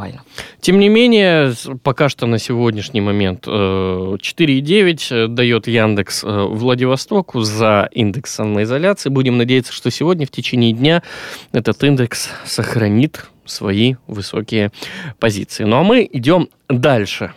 Тем 0.61 0.79
не 0.79 0.89
менее, 0.89 1.53
пока 1.83 2.09
что 2.09 2.25
на 2.27 2.39
сегодняшний 2.39 3.01
момент 3.01 3.45
э, 3.47 3.49
4,9 3.49 5.07
э, 5.09 5.27
дает 5.27 5.67
Яндекс 5.67 6.23
э, 6.23 6.27
Владивостоку 6.27 7.41
за 7.41 7.89
индекс 7.91 8.33
самоизоляции. 8.35 9.09
Будем 9.09 9.37
надеяться, 9.37 9.73
что 9.73 9.91
сегодня 9.91 10.25
в 10.25 10.31
течение 10.31 10.73
дня 10.73 11.03
этот 11.51 11.83
индекс 11.83 12.29
сохранит 12.45 13.29
свои 13.45 13.95
высокие 14.07 14.71
позиции. 15.19 15.63
Ну 15.63 15.77
а 15.77 15.83
мы 15.83 16.07
идем 16.11 16.49
дальше. 16.67 17.33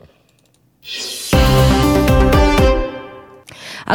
А 1.33 1.81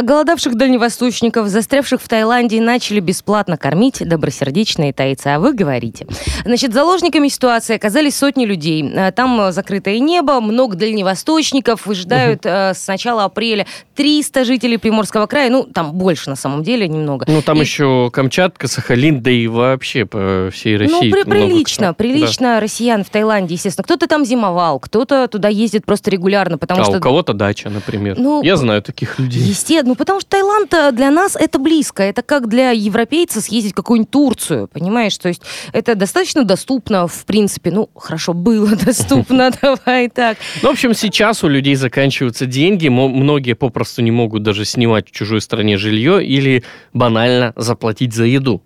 голодавших 0.02 0.54
дальневосточников, 0.56 1.48
застрявших 1.48 2.00
в 2.00 2.08
Таиланде, 2.08 2.60
начали 2.60 3.00
бесплатно 3.00 3.56
кормить 3.56 4.06
добросердечные 4.06 4.92
тайцы. 4.92 5.28
А 5.28 5.38
вы 5.38 5.52
говорите. 5.54 6.06
Значит, 6.44 6.72
заложниками 6.72 7.28
ситуации 7.28 7.74
оказались 7.76 8.16
сотни 8.16 8.44
людей. 8.44 8.90
А, 8.96 9.12
Там 9.12 9.40
э, 9.40 9.52
закрытое 9.52 9.98
небо, 9.98 10.40
много 10.40 10.76
дальневосточников. 10.76 11.86
Выжидают 11.86 12.42
э, 12.44 12.74
с 12.74 12.86
начала 12.86 13.24
апреля 13.24 13.66
300 13.96 14.44
жителей 14.44 14.76
Приморского 14.78 15.26
края. 15.26 15.50
Ну, 15.50 15.64
там 15.64 15.92
больше 15.92 16.30
на 16.30 16.36
самом 16.36 16.62
деле 16.62 16.86
немного. 16.88 17.24
Ну, 17.28 17.42
там 17.42 17.58
И- 17.58 17.60
еще 17.60 18.10
Камчатка, 18.12 18.68
Сахалин, 18.68 19.22
да 19.22 19.30
и 19.30 19.46
вообще 19.46 20.04
по 20.04 20.50
всей 20.52 20.76
России. 20.76 20.92
Ну, 20.94 21.00
при- 21.10 21.24
прилично, 21.28 21.94
прилично 21.94 22.60
россиян 22.60 23.04
в 23.04 23.10
Таиланде, 23.10 23.54
естественно. 23.54 23.84
Кто-то 23.84 24.06
там 24.06 24.24
зимовал, 24.24 24.78
кто-то 24.80 25.26
туда 25.28 25.48
ездит 25.48 25.84
просто 25.86 26.10
регулярно, 26.10 26.56
Да. 26.56 26.58
потому 26.58 26.82
А 26.82 26.84
что... 26.84 26.98
у 26.98 27.00
кого-то 27.00 27.32
дача, 27.32 27.68
например. 27.70 28.16
Ну, 28.18 28.42
Я 28.42 28.56
знаю 28.56 28.82
таких 28.82 29.18
людей. 29.18 29.42
Естественно, 29.42 29.87
ну 29.88 29.94
потому 29.94 30.20
что 30.20 30.28
Таиланд 30.28 30.74
э, 30.74 30.92
для 30.92 31.10
нас 31.10 31.34
это 31.34 31.58
близко. 31.58 32.02
Это 32.02 32.22
как 32.22 32.46
для 32.46 32.72
европейца 32.72 33.40
съездить 33.40 33.72
в 33.72 33.74
какую-нибудь 33.74 34.10
Турцию, 34.10 34.68
понимаешь? 34.68 35.16
То 35.16 35.28
есть 35.28 35.42
это 35.72 35.94
достаточно 35.94 36.44
доступно, 36.44 37.08
в 37.08 37.24
принципе. 37.24 37.70
Ну, 37.70 37.88
хорошо, 37.94 38.34
было 38.34 38.76
доступно, 38.86 39.50
давай 39.62 40.10
так. 40.10 40.36
Ну, 40.62 40.68
в 40.68 40.72
общем, 40.72 40.94
сейчас 40.94 41.42
у 41.42 41.48
людей 41.48 41.74
заканчиваются 41.74 42.44
деньги, 42.44 42.88
многие 42.88 43.54
попросту 43.54 44.02
не 44.02 44.10
могут 44.10 44.42
даже 44.42 44.66
снимать 44.66 45.08
в 45.08 45.10
чужой 45.12 45.40
стране 45.40 45.78
жилье 45.78 46.22
или 46.22 46.64
банально 46.92 47.54
заплатить 47.56 48.12
за 48.12 48.24
еду. 48.24 48.62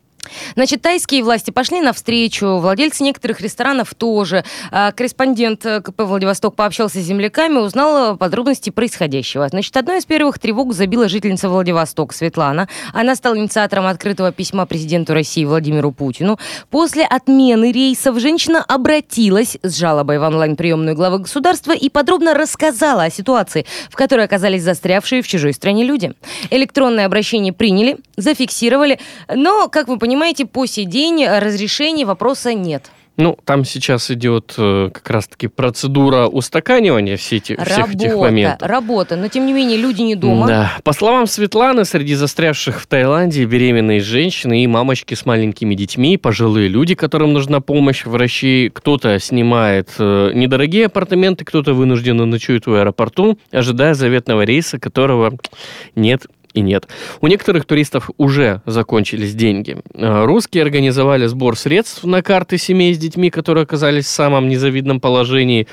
Значит, 0.54 0.82
тайские 0.82 1.22
власти 1.22 1.50
пошли 1.50 1.80
навстречу, 1.80 2.58
владельцы 2.58 3.02
некоторых 3.02 3.40
ресторанов 3.40 3.94
тоже. 3.94 4.44
А, 4.70 4.92
Корреспондент 4.92 5.66
э, 5.66 5.80
КП 5.80 6.02
Владивосток 6.02 6.54
пообщался 6.54 7.00
с 7.00 7.04
земляками, 7.04 7.58
узнал 7.58 8.14
э, 8.14 8.16
подробности 8.16 8.70
происходящего. 8.70 9.48
Значит, 9.48 9.76
одной 9.76 9.98
из 9.98 10.06
первых 10.06 10.38
тревог 10.38 10.74
забила 10.74 11.08
жительница 11.08 11.48
Владивосток 11.48 12.12
Светлана. 12.12 12.68
Она 12.92 13.16
стала 13.16 13.36
инициатором 13.36 13.86
открытого 13.86 14.30
письма 14.32 14.64
президенту 14.66 15.12
России 15.12 15.44
Владимиру 15.44 15.90
Путину. 15.90 16.38
После 16.70 17.04
отмены 17.04 17.72
рейсов 17.72 18.18
женщина 18.20 18.64
обратилась 18.66 19.58
с 19.62 19.76
жалобой 19.76 20.18
в 20.18 20.22
онлайн-приемную 20.22 20.94
главы 20.94 21.18
государства 21.18 21.72
и 21.72 21.88
подробно 21.88 22.34
рассказала 22.34 23.04
о 23.04 23.10
ситуации, 23.10 23.66
в 23.90 23.96
которой 23.96 24.24
оказались 24.24 24.62
застрявшие 24.62 25.22
в 25.22 25.26
чужой 25.26 25.52
стране 25.52 25.84
люди. 25.84 26.12
Электронное 26.50 27.06
обращение 27.06 27.52
приняли, 27.52 27.98
зафиксировали, 28.16 29.00
но, 29.28 29.68
как 29.68 29.88
вы 29.88 29.98
понимаете, 29.98 30.11
по 30.44 30.66
сей 30.66 30.86
день 30.86 31.26
разрешений 31.26 32.04
вопроса 32.04 32.54
нет. 32.54 32.90
Ну, 33.18 33.38
там 33.44 33.64
сейчас 33.66 34.10
идет 34.10 34.54
э, 34.56 34.88
как 34.92 35.10
раз-таки 35.10 35.46
процедура 35.46 36.26
устаканивания 36.26 37.18
все 37.18 37.36
эти, 37.36 37.54
всех 37.62 37.94
этих 37.94 38.08
Работа, 38.08 38.16
моментов. 38.18 38.68
работа. 38.68 39.16
Но, 39.16 39.28
тем 39.28 39.44
не 39.44 39.52
менее, 39.52 39.76
люди 39.76 40.00
не 40.00 40.14
дома. 40.14 40.46
Да. 40.46 40.72
По 40.82 40.94
словам 40.94 41.26
Светланы, 41.26 41.84
среди 41.84 42.14
застрявших 42.14 42.80
в 42.80 42.86
Таиланде 42.86 43.44
беременные 43.44 44.00
женщины 44.00 44.64
и 44.64 44.66
мамочки 44.66 45.12
с 45.12 45.26
маленькими 45.26 45.74
детьми, 45.74 46.16
пожилые 46.16 46.68
люди, 46.68 46.94
которым 46.94 47.34
нужна 47.34 47.60
помощь, 47.60 48.06
врачи. 48.06 48.70
Кто-то 48.72 49.18
снимает 49.18 49.90
э, 49.98 50.30
недорогие 50.34 50.86
апартаменты, 50.86 51.44
кто-то 51.44 51.74
вынужденно 51.74 52.24
ночует 52.24 52.66
в 52.66 52.72
аэропорту, 52.72 53.38
ожидая 53.50 53.92
заветного 53.92 54.42
рейса, 54.42 54.78
которого 54.78 55.36
нет 55.94 56.26
и 56.54 56.60
нет. 56.60 56.88
У 57.20 57.26
некоторых 57.26 57.64
туристов 57.64 58.10
уже 58.18 58.62
закончились 58.66 59.34
деньги. 59.34 59.78
Э, 59.94 60.24
Русские 60.24 60.62
организовали 60.62 61.26
сбор 61.26 61.56
средств 61.56 62.04
на 62.04 62.22
карты 62.22 62.58
семей 62.58 62.94
с 62.94 62.98
детьми, 62.98 63.30
которые 63.30 63.62
оказались 63.62 64.06
в 64.06 64.10
самом 64.10 64.48
незавидном 64.48 65.00
положении. 65.00 65.66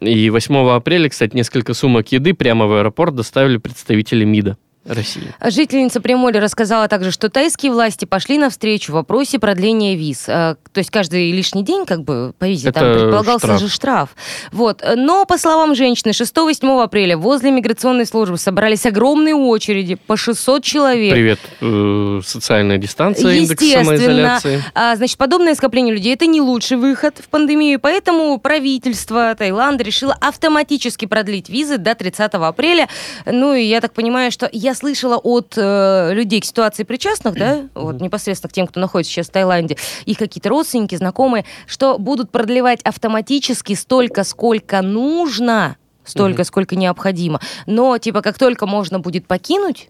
И 0.00 0.30
8 0.30 0.70
апреля, 0.70 1.08
кстати, 1.08 1.34
несколько 1.36 1.74
сумок 1.74 2.12
еды 2.12 2.34
прямо 2.34 2.66
в 2.66 2.74
аэропорт 2.74 3.14
доставили 3.14 3.58
представители 3.58 4.24
МИДа. 4.24 4.56
России. 4.86 5.34
Жительница 5.42 6.00
Приморья 6.00 6.40
рассказала 6.40 6.88
также, 6.88 7.10
что 7.10 7.28
тайские 7.28 7.72
власти 7.72 8.04
пошли 8.04 8.38
навстречу 8.38 8.92
в 8.92 8.94
вопросе 8.94 9.38
продления 9.38 9.96
виз. 9.96 10.24
А, 10.28 10.56
То 10.72 10.78
есть 10.78 10.90
каждый 10.90 11.30
лишний 11.32 11.62
день, 11.62 11.86
как 11.86 12.02
бы, 12.02 12.34
по 12.38 12.44
визе, 12.44 12.70
там 12.72 12.84
Это 12.84 12.98
предполагался 13.00 13.46
штраф. 13.46 13.60
же 13.60 13.68
штраф. 13.68 14.08
Вот. 14.52 14.82
Но, 14.96 15.24
по 15.24 15.38
словам 15.38 15.74
женщины, 15.74 16.10
6-7 16.10 16.82
апреля 16.82 17.16
возле 17.16 17.50
миграционной 17.50 18.06
службы 18.06 18.36
собрались 18.38 18.84
огромные 18.86 19.34
очереди 19.34 19.94
по 19.94 20.16
600 20.16 20.62
человек. 20.62 21.12
Привет, 21.12 21.40
э, 21.60 22.20
социальная 22.24 22.78
дистанция, 22.78 23.32
индекс 23.32 23.64
самоизоляции. 23.64 24.62
А, 24.74 24.96
значит, 24.96 25.16
подобное 25.16 25.54
скопление 25.54 25.94
людей 25.94 26.12
это 26.14 26.26
не 26.26 26.40
лучший 26.40 26.76
выход 26.76 27.16
в 27.18 27.28
пандемию, 27.28 27.80
поэтому 27.80 28.38
правительство 28.38 29.34
Таиланда 29.36 29.82
решило 29.84 30.16
автоматически 30.20 31.06
продлить 31.06 31.48
визы 31.48 31.78
до 31.78 31.94
30 31.94 32.34
апреля. 32.34 32.88
Ну 33.24 33.54
и 33.54 33.62
я 33.62 33.80
так 33.80 33.92
понимаю, 33.92 34.30
что 34.30 34.48
я 34.52 34.73
слышала 34.74 35.16
от 35.16 35.54
э, 35.56 36.10
людей 36.12 36.40
к 36.40 36.44
ситуации 36.44 36.84
причастных, 36.84 37.34
да, 37.34 37.62
вот 37.74 38.00
непосредственно 38.00 38.50
к 38.50 38.52
тем, 38.52 38.66
кто 38.66 38.80
находится 38.80 39.12
сейчас 39.12 39.28
в 39.28 39.30
Таиланде, 39.30 39.76
их 40.04 40.18
какие-то 40.18 40.48
родственники, 40.48 40.94
знакомые, 40.94 41.44
что 41.66 41.98
будут 41.98 42.30
продлевать 42.30 42.80
автоматически 42.82 43.74
столько, 43.74 44.24
сколько 44.24 44.82
нужно, 44.82 45.76
столько, 46.04 46.44
сколько 46.44 46.76
необходимо. 46.76 47.40
Но 47.66 47.96
типа 47.98 48.22
как 48.22 48.38
только 48.38 48.66
можно 48.66 48.98
будет 48.98 49.26
покинуть 49.26 49.88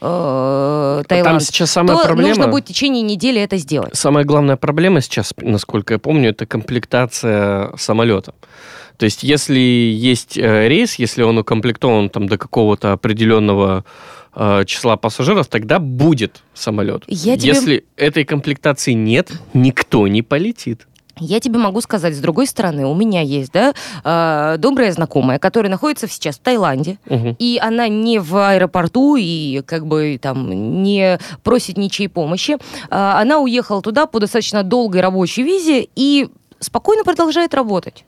э, 0.00 1.02
Таиланд, 1.08 1.42
сейчас 1.42 1.70
самая 1.70 1.96
то 1.96 2.04
проблема- 2.04 2.28
нужно 2.28 2.48
будет 2.48 2.64
в 2.64 2.68
течение 2.68 3.02
недели 3.02 3.40
это 3.40 3.56
сделать. 3.56 3.94
Самая 3.96 4.24
главная 4.24 4.56
проблема 4.56 5.00
сейчас, 5.00 5.32
насколько 5.38 5.94
я 5.94 5.98
помню, 5.98 6.30
это 6.30 6.46
комплектация 6.46 7.72
самолета. 7.76 8.34
То 8.96 9.04
есть, 9.04 9.22
если 9.22 9.58
есть 9.58 10.38
э, 10.38 10.68
рейс, 10.68 10.94
если 10.94 11.22
он 11.22 11.38
укомплектован 11.38 12.08
там, 12.08 12.28
до 12.28 12.38
какого-то 12.38 12.92
определенного 12.92 13.84
э, 14.36 14.64
числа 14.66 14.96
пассажиров, 14.96 15.48
тогда 15.48 15.78
будет 15.78 16.42
самолет. 16.54 17.02
Я 17.08 17.36
тебе- 17.36 17.48
Если 17.48 17.84
этой 17.96 18.24
комплектации 18.24 18.92
нет, 18.92 19.32
никто 19.54 20.06
не 20.06 20.22
полетит. 20.22 20.86
Я 21.18 21.40
тебе 21.40 21.58
могу 21.58 21.80
сказать, 21.80 22.14
с 22.14 22.18
другой 22.18 22.46
стороны, 22.46 22.84
у 22.84 22.94
меня 22.94 23.22
есть, 23.22 23.50
да, 23.50 23.72
э, 24.04 24.58
добрая 24.58 24.92
знакомая, 24.92 25.38
которая 25.38 25.70
находится 25.70 26.06
сейчас 26.06 26.36
в 26.36 26.40
Таиланде, 26.40 26.98
Мгм. 27.06 27.36
и 27.38 27.58
она 27.62 27.88
не 27.88 28.18
в 28.18 28.36
аэропорту 28.36 29.16
и 29.16 29.62
как 29.64 29.86
бы 29.86 30.18
там 30.20 30.82
не 30.82 31.18
просит 31.42 31.78
ничьей 31.78 32.08
помощи. 32.08 32.58
А, 32.90 33.18
Она 33.22 33.38
уехала 33.38 33.80
туда 33.80 34.04
по 34.06 34.20
достаточно 34.20 34.62
долгой 34.62 35.00
рабочей 35.00 35.42
визе 35.42 35.88
и 35.96 36.28
спокойно 36.60 37.02
продолжает 37.02 37.54
работать. 37.54 38.04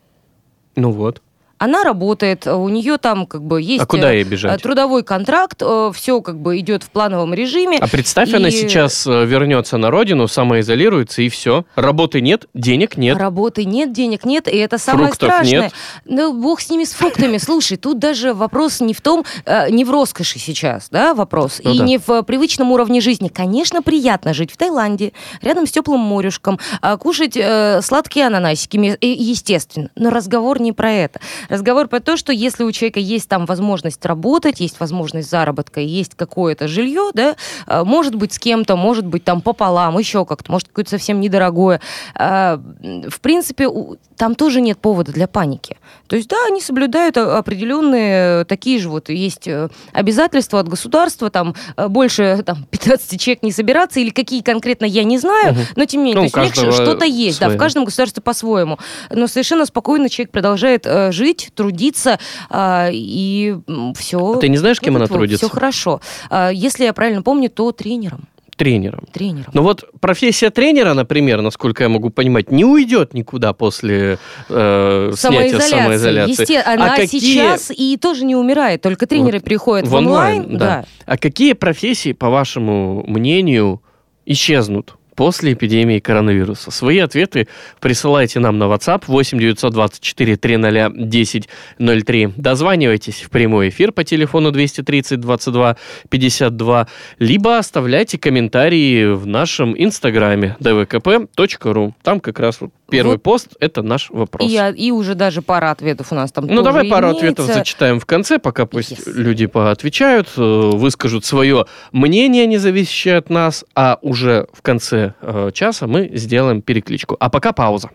Ну 0.76 0.90
вот. 0.90 1.22
Она 1.58 1.84
работает, 1.84 2.46
у 2.46 2.68
нее 2.68 2.98
там 2.98 3.26
как 3.26 3.42
бы 3.42 3.60
есть 3.60 3.82
А 3.82 3.86
куда 3.86 4.12
э, 4.12 4.16
ей 4.18 4.24
бежать? 4.24 4.62
трудовой 4.62 5.02
контракт, 5.02 5.62
все 5.94 6.20
как 6.22 6.38
бы 6.40 6.58
идет 6.58 6.82
в 6.84 6.90
плановом 6.90 7.34
режиме. 7.34 7.78
А 7.80 7.88
представь, 7.88 8.32
она 8.32 8.48
И- 8.48 8.52
сейчас 8.52 9.06
э, 9.06 9.24
вернется 9.24 9.76
на 9.76 9.90
родину, 9.90 10.28
самоизолируется, 10.28 11.22
и 11.22 11.28
все. 11.28 11.64
Работы 11.74 12.20
нет, 12.20 12.46
денег 12.54 12.96
нет. 12.96 13.16
Работы 13.18 13.64
нет, 13.64 13.92
денег 13.92 14.24
нет, 14.24 14.48
и 14.48 14.56
это 14.56 14.78
самое 14.78 15.08
Фруктов 15.08 15.30
страшное. 15.30 15.60
нет. 15.62 15.72
Ну, 16.04 16.32
бог 16.32 16.60
с 16.60 16.70
ними, 16.70 16.84
с 16.84 16.92
фруктами. 16.92 17.38
Слушай, 17.38 17.76
тут 17.76 17.98
даже 17.98 18.34
вопрос 18.34 18.80
не 18.80 18.94
в 18.94 19.00
том, 19.00 19.24
э, 19.44 19.70
не 19.70 19.84
в 19.84 19.90
роскоши 19.90 20.38
сейчас, 20.38 20.88
да, 20.90 21.14
вопрос, 21.14 21.60
Ну 21.64 21.72
и 21.74 21.78
да. 21.78 21.84
не 21.84 21.98
в 21.98 22.08
э, 22.10 22.22
привычном 22.22 22.70
уровне 22.72 23.00
жизни. 23.00 23.28
Конечно, 23.28 23.82
приятно 23.82 24.32
жить 24.34 24.52
в 24.52 24.56
Таиланде, 24.56 25.12
рядом 25.42 25.66
с 25.66 25.70
теплым 25.70 26.00
морюшком, 26.00 26.58
а, 26.80 26.96
кушать 26.96 27.36
э, 27.36 27.80
сладкие 27.82 28.26
ананасики, 28.26 28.76
естественно. 29.04 29.90
Но 29.96 30.10
разговор 30.10 30.60
не 30.60 30.72
про 30.72 30.92
это. 30.92 31.20
Разговор 31.48 31.88
про 31.88 32.00
то, 32.00 32.16
что 32.16 32.32
если 32.32 32.64
у 32.64 32.72
человека 32.72 33.00
есть 33.00 33.28
там 33.28 33.46
возможность 33.46 34.04
работать, 34.04 34.60
есть 34.60 34.80
возможность 34.80 35.30
заработка, 35.30 35.80
есть 35.80 36.14
какое-то 36.14 36.68
жилье, 36.68 37.10
да, 37.14 37.36
э, 37.66 37.84
может 37.84 38.14
быть 38.14 38.32
с 38.32 38.38
кем-то, 38.38 38.76
может 38.76 39.06
быть 39.06 39.24
там 39.24 39.40
пополам, 39.40 39.98
еще 39.98 40.24
как-то, 40.24 40.52
может 40.52 40.68
какое-то 40.68 40.90
совсем 40.90 41.20
недорогое. 41.20 41.80
А, 42.14 42.60
В 43.08 43.20
принципе, 43.20 43.68
там 44.16 44.34
тоже 44.34 44.60
нет 44.60 44.78
повода 44.78 45.12
для 45.12 45.26
паники. 45.28 45.76
То 46.06 46.16
есть, 46.16 46.28
да, 46.28 46.36
они 46.48 46.60
соблюдают 46.60 47.16
определенные 47.16 48.44
такие 48.44 48.78
же 48.78 48.88
вот 48.88 49.08
есть 49.08 49.46
э, 49.48 49.68
обязательства 49.92 50.60
от 50.60 50.68
государства, 50.68 51.30
там 51.30 51.54
э, 51.76 51.88
больше 51.88 52.42
там, 52.44 52.64
15 52.70 53.20
человек 53.20 53.42
не 53.42 53.52
собираться, 53.52 54.00
или 54.00 54.10
какие 54.10 54.42
конкретно, 54.42 54.84
я 54.84 55.04
не 55.04 55.18
знаю, 55.18 55.52
Мгм. 55.54 55.62
но 55.76 55.84
тем 55.84 56.00
не 56.04 56.12
менее, 56.12 56.22
Ну, 56.24 56.30
то 56.30 56.40
есть 56.42 56.58
у 56.58 56.60
них 56.62 56.68
каждого 56.72 56.84
что-то 56.84 57.04
есть, 57.04 57.40
да, 57.40 57.48
в 57.48 57.56
каждом 57.56 57.84
государстве 57.84 58.22
по-своему. 58.22 58.78
Но 59.10 59.26
совершенно 59.26 59.66
спокойно 59.66 60.08
человек 60.08 60.32
продолжает 60.32 60.82
э, 60.86 61.12
жить, 61.12 61.37
трудиться, 61.54 62.18
а, 62.50 62.88
и 62.92 63.56
все. 63.96 64.32
А 64.34 64.38
ты 64.38 64.48
не 64.48 64.56
знаешь, 64.56 64.80
кем 64.80 64.96
она 64.96 65.06
трудится? 65.06 65.46
Все 65.46 65.54
хорошо. 65.54 66.00
А, 66.30 66.50
Если 66.50 66.84
я 66.84 66.92
правильно 66.92 67.22
помню, 67.22 67.50
то 67.50 67.72
тренером. 67.72 68.28
Тренером. 68.56 69.04
Тренером. 69.12 69.50
Ну 69.54 69.62
вот 69.62 69.84
профессия 70.00 70.50
тренера, 70.50 70.92
например, 70.92 71.42
насколько 71.42 71.84
я 71.84 71.88
могу 71.88 72.10
понимать, 72.10 72.50
не 72.50 72.64
уйдет 72.64 73.14
никуда 73.14 73.52
после 73.52 74.18
э, 74.48 75.12
снятия 75.16 75.60
самоизоляции. 75.60 76.42
Есте- 76.42 76.60
Она 76.62 76.94
а 76.94 76.96
какие 76.96 77.20
сейчас 77.20 77.70
и 77.70 77.96
тоже 77.96 78.24
не 78.24 78.34
умирает, 78.34 78.82
только 78.82 79.06
тренеры 79.06 79.38
Вот 79.38 79.44
переходят 79.44 79.86
в 79.86 79.94
онлайн, 79.94 80.40
онлайн. 80.40 80.58
да. 80.58 80.84
А 81.06 81.16
какие 81.16 81.52
профессии, 81.52 82.12
по 82.12 82.30
вашему 82.30 83.04
мнению, 83.06 83.80
исчезнут 84.26 84.97
после 85.18 85.54
эпидемии 85.54 85.98
коронавируса? 85.98 86.70
Свои 86.70 86.98
ответы 86.98 87.48
присылайте 87.80 88.38
нам 88.38 88.56
на 88.56 88.64
WhatsApp 88.72 89.02
8 89.08 89.36
924 89.36 90.36
300 90.36 90.86
1003. 90.86 92.34
Дозванивайтесь 92.36 93.22
в 93.22 93.30
прямой 93.30 93.70
эфир 93.70 93.90
по 93.90 94.04
телефону 94.04 94.52
230 94.52 95.18
22 95.18 95.76
52, 96.08 96.86
либо 97.18 97.58
оставляйте 97.58 98.16
комментарии 98.16 99.12
в 99.12 99.26
нашем 99.26 99.74
инстаграме 99.76 100.56
dvkp.ru. 100.60 101.92
Там 102.04 102.20
как 102.20 102.38
раз 102.38 102.60
вот 102.60 102.70
первый 102.88 103.12
Вот. 103.14 103.22
пост– 103.24 103.48
это 103.60 103.82
наш 103.82 104.10
вопрос. 104.10 104.48
И, 104.48 104.56
и 104.76 104.92
уже 104.92 105.16
даже 105.16 105.42
пара 105.42 105.72
ответов 105.72 106.12
у 106.12 106.14
нас 106.14 106.30
там 106.30 106.46
Ну, 106.46 106.62
давай 106.62 106.88
пару 106.88 107.08
имеется. 107.08 107.26
ответов 107.28 107.46
зачитаем 107.46 107.98
в 107.98 108.06
конце, 108.06 108.38
пока 108.38 108.66
пусть 108.66 108.92
Yes. 108.92 109.12
люди 109.14 109.46
поотвечают, 109.46 110.28
э, 110.36 110.40
выскажут 110.40 111.24
свое 111.24 111.66
мнение, 111.92 112.46
не 112.46 112.58
зависящее 112.58 113.16
от 113.16 113.30
нас, 113.30 113.64
а 113.74 113.98
уже 114.00 114.46
в 114.52 114.62
конце 114.62 115.07
э, 115.20 115.50
часа 115.52 115.86
мы 115.86 116.10
сделаем 116.14 116.62
перекличку. 116.62 117.16
А 117.20 117.28
пока 117.28 117.52
пауза. 117.52 117.90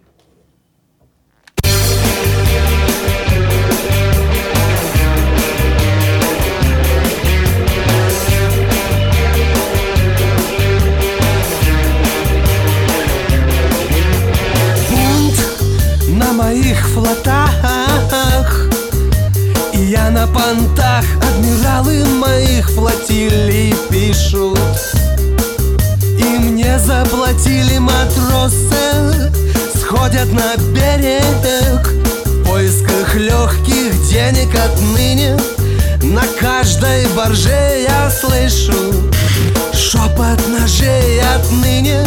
Моих 16.33 16.87
флотах 16.89 18.67
И 19.73 19.77
я 19.77 20.09
на 20.09 20.27
понтах 20.27 21.05
Адмиралы 21.21 22.03
моих 22.19 22.69
флотилий 22.69 23.73
пишут 23.89 24.59
Заплатили 26.77 27.77
матросы 27.77 29.31
Сходят 29.75 30.31
на 30.33 30.55
берег 30.73 31.87
В 32.25 32.43
поисках 32.49 33.15
легких 33.15 34.09
денег 34.09 34.49
отныне. 34.55 35.37
На 36.01 36.23
каждой 36.39 37.05
борже 37.15 37.85
я 37.87 38.09
слышу 38.09 38.73
Шепот 39.71 40.39
ножей 40.47 41.21
отныне. 41.35 42.03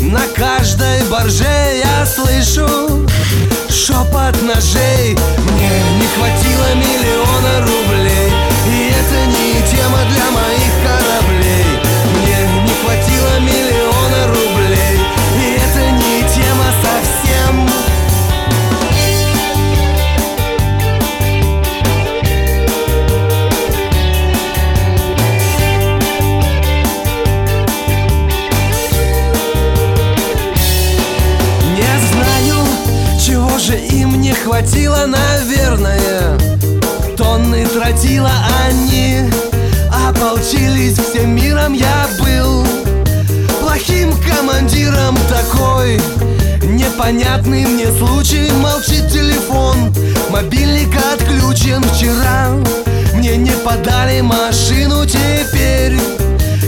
На 0.00 0.22
каждой 0.36 1.02
борже 1.08 1.44
я 1.44 2.04
слышу 2.04 3.06
Шепот 3.70 4.42
ножей. 4.42 5.16
Мне 5.38 5.70
не 5.98 6.06
хватило 6.16 6.74
миллиона 6.74 7.60
рублей 7.60 8.32
И 8.66 8.90
это 8.90 9.26
не 9.26 9.52
тема 9.70 9.98
для 10.10 10.30
моих 10.32 10.72
кораблей 10.82 11.01
хватило, 34.52 35.06
наверное. 35.06 36.38
Тонны 37.16 37.66
тратила 37.66 38.30
они 38.66 39.20
Ополчились 39.90 40.98
всем 40.98 41.34
миром 41.34 41.72
я 41.72 42.06
был 42.20 42.66
Плохим 43.60 44.12
командиром 44.18 45.16
такой. 45.30 45.98
Непонятный 46.64 47.64
мне 47.66 47.86
случай 47.92 48.50
Молчит 48.60 49.10
телефон. 49.10 49.94
Мобильник 50.28 50.94
отключен 51.14 51.82
вчера. 51.84 52.50
Мне 53.14 53.38
не 53.38 53.52
подали 53.64 54.20
машину 54.20 55.06
теперь 55.06 55.98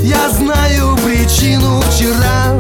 Я 0.03 0.31
знаю 0.31 0.97
причину. 1.05 1.83
Вчера 1.83 2.55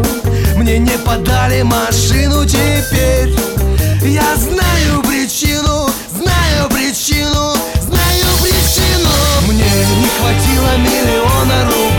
Мне 0.56 0.78
не 0.78 0.98
подали 0.98 1.62
машину 1.62 2.44
теперь 2.44 3.34
Я 4.02 4.36
знаю 4.36 5.03
хватило 10.24 10.76
миллиона 10.78 11.64
рублей 11.64 11.93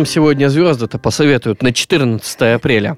нам 0.00 0.06
сегодня 0.06 0.48
звезды-то 0.48 0.98
посоветуют 0.98 1.62
на 1.62 1.74
14 1.74 2.40
апреля? 2.54 2.96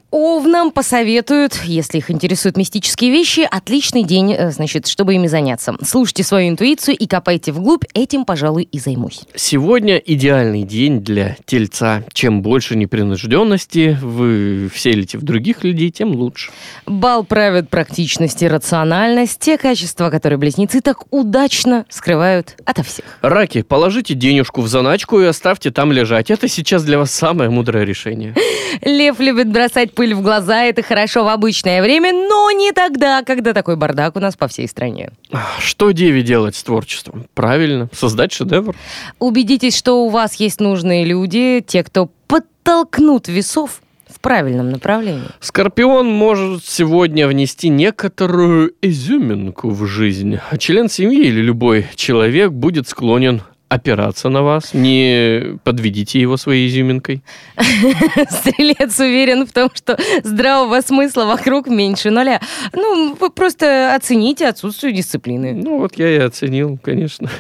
Овнам 0.63 0.73
посоветуют, 0.73 1.55
если 1.65 1.99
их 1.99 2.09
интересуют 2.09 2.57
мистические 2.57 3.11
вещи, 3.11 3.41
отличный 3.51 4.05
день, 4.05 4.33
э, 4.33 4.53
значит, 4.53 4.87
чтобы 4.87 5.15
ими 5.15 5.27
заняться. 5.27 5.75
Слушайте 5.83 6.23
свою 6.23 6.51
интуицию 6.51 6.97
и 6.97 7.09
копайте 7.09 7.51
вглубь, 7.51 7.83
этим, 7.95 8.25
пожалуй, 8.25 8.63
и 8.71 8.79
займусь. 8.79 9.23
Сегодня 9.35 9.97
идеальный 9.97 10.63
день 10.63 11.01
для 11.01 11.37
тельца. 11.47 12.05
Чем 12.13 12.43
больше 12.43 12.77
непринужденности 12.77 13.99
вы 14.01 14.71
вселите 14.73 15.19
в 15.19 15.23
других 15.23 15.65
людей, 15.65 15.91
тем 15.91 16.13
лучше. 16.13 16.53
Бал 16.87 17.25
правят 17.25 17.69
практичность 17.69 18.41
и 18.45 18.47
рациональность, 18.47 19.41
те 19.41 19.59
качества, 19.59 20.11
которые 20.11 20.39
близнецы 20.39 20.81
так 20.81 21.13
удачно 21.13 21.87
скрывают 21.89 22.55
ото 22.65 22.85
всех. 22.85 23.05
Раки, 23.21 23.63
положите 23.63 24.15
денежку 24.15 24.61
в 24.61 24.69
заначку 24.69 25.21
и 25.21 25.25
оставьте 25.25 25.73
там 25.73 25.91
лежать. 25.91 26.31
Это 26.31 26.47
сейчас 26.47 26.85
для 26.85 26.99
вас 26.99 27.11
самое 27.11 27.51
мудрое 27.51 27.85
решение. 27.85 28.37
Лев 28.83 29.19
любит 29.19 29.51
бросать 29.51 29.93
пыль 29.93 30.15
в 30.15 30.23
глаза, 30.23 30.52
это 30.57 30.83
хорошо 30.83 31.25
в 31.25 31.29
обычное 31.29 31.83
время, 31.83 32.13
но 32.13 32.51
не 32.51 32.73
тогда, 32.73 33.23
когда 33.23 33.53
такой 33.53 33.77
бардак 33.77 34.17
у 34.17 34.21
нас 34.21 34.37
по 34.37 34.49
всей 34.49 34.69
стране. 34.69 35.11
Что 35.59 35.93
Деве 35.93 36.23
делать 36.23 36.57
с 36.57 36.63
творчеством? 36.63 37.27
Правильно, 37.35 37.89
создать 37.93 38.33
шедевр. 38.33 38.75
Убедитесь, 39.19 39.77
что 39.77 40.05
у 40.05 40.09
вас 40.09 40.35
есть 40.35 40.61
нужные 40.61 41.05
люди, 41.05 41.65
те, 41.67 41.83
кто 41.83 42.11
подтолкнут 42.27 43.29
весов 43.29 43.81
в 44.09 44.21
правильном 44.21 44.71
направлении. 44.71 45.29
Скорпион 45.41 46.07
может 46.07 46.65
сегодня 46.65 47.27
внести 47.27 47.69
некоторую 47.69 48.75
изюминку 48.83 49.71
в 49.71 49.87
жизнь. 49.87 50.39
Член 50.59 50.89
семьи 50.89 51.25
или 51.25 51.41
любой 51.41 51.87
человек 51.97 52.53
будет 52.53 52.89
склонен 52.89 53.43
опираться 53.73 54.29
на 54.29 54.43
вас. 54.43 54.75
Не 54.75 55.59
подведите 55.65 56.21
его 56.21 56.37
своей 56.37 56.69
изюминкой. 56.69 57.23
Стрелец 58.31 58.99
уверен 59.01 59.47
в 59.47 59.53
том, 59.53 59.71
что 59.75 59.99
здравого 60.23 60.81
смысла 60.83 61.25
вокруг 61.25 61.69
меньше 61.69 62.11
нуля. 62.11 62.41
Ну, 62.75 63.17
вы 63.19 63.31
просто 63.31 63.95
оцените 63.95 64.49
отсутствие 64.49 64.93
дисциплины. 64.93 65.55
Ну, 65.55 65.79
вот 65.79 65.99
я 65.99 66.15
и 66.15 66.19
оценил, 66.19 66.79
конечно. 66.83 67.31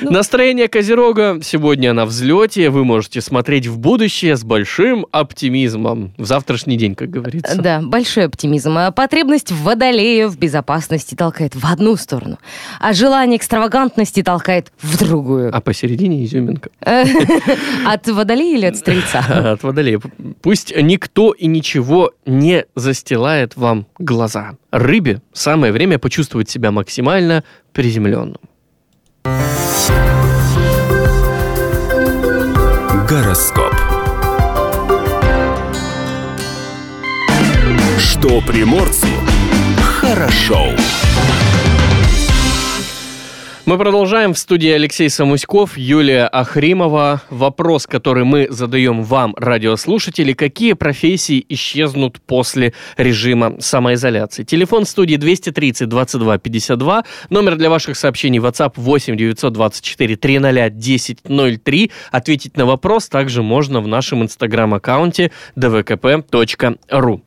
Настроение 0.00 0.68
Козерога 0.68 1.40
сегодня 1.42 1.92
на 1.92 2.06
взлете. 2.06 2.70
Вы 2.70 2.84
можете 2.84 3.20
смотреть 3.20 3.66
в 3.66 3.78
будущее 3.78 4.36
с 4.36 4.44
большим 4.44 5.06
оптимизмом. 5.10 6.12
В 6.18 6.24
завтрашний 6.24 6.76
день, 6.76 6.94
как 6.94 7.10
говорится. 7.10 7.60
Да, 7.60 7.80
большой 7.82 8.26
оптимизм. 8.26 8.78
А 8.78 8.92
потребность 8.92 9.50
в 9.50 9.62
водолея 9.62 10.28
в 10.28 10.38
безопасности 10.38 11.16
толкает 11.16 11.56
в 11.56 11.66
одну 11.66 11.96
сторону, 11.96 12.38
а 12.78 12.92
желание 12.92 13.38
экстравагантности 13.38 14.22
толкает 14.22 14.72
в 14.80 14.98
другую. 14.98 15.54
А 15.54 15.63
посередине 15.64 16.24
изюминка. 16.24 16.70
От 17.86 18.06
водолея 18.08 18.56
или 18.56 18.66
от 18.66 18.76
стрельца? 18.76 19.20
От 19.52 19.62
водолея. 19.62 20.00
Пусть 20.42 20.74
никто 20.76 21.32
и 21.32 21.46
ничего 21.46 22.12
не 22.26 22.66
застилает 22.74 23.56
вам 23.56 23.86
глаза. 23.98 24.56
Рыбе 24.70 25.20
самое 25.32 25.72
время 25.72 25.98
почувствовать 25.98 26.48
себя 26.48 26.70
максимально 26.70 27.42
приземленным. 27.72 28.38
Гороскоп. 33.08 33.74
Что 37.98 38.40
приморцу 38.40 39.08
хорошо. 40.04 40.68
Мы 43.66 43.78
продолжаем 43.78 44.34
в 44.34 44.38
студии 44.38 44.68
Алексей 44.68 45.08
Самуськов, 45.08 45.78
Юлия 45.78 46.26
Ахримова. 46.26 47.22
Вопрос, 47.30 47.86
который 47.86 48.24
мы 48.24 48.46
задаем 48.50 49.02
вам, 49.02 49.34
радиослушатели, 49.38 50.34
какие 50.34 50.74
профессии 50.74 51.42
исчезнут 51.48 52.20
после 52.20 52.74
режима 52.98 53.58
самоизоляции? 53.60 54.44
Телефон 54.44 54.84
студии 54.84 55.16
230 55.16 55.88
22 55.88 56.36
52, 56.36 57.04
номер 57.30 57.56
для 57.56 57.70
ваших 57.70 57.96
сообщений 57.96 58.38
WhatsApp 58.38 58.74
8 58.76 59.16
924 59.16 60.16
300 60.16 60.48
1003. 60.66 61.90
Ответить 62.12 62.58
на 62.58 62.66
вопрос 62.66 63.08
также 63.08 63.42
можно 63.42 63.80
в 63.80 63.88
нашем 63.88 64.22
инстаграм-аккаунте 64.22 65.30
dvkp.ru. 65.56 67.20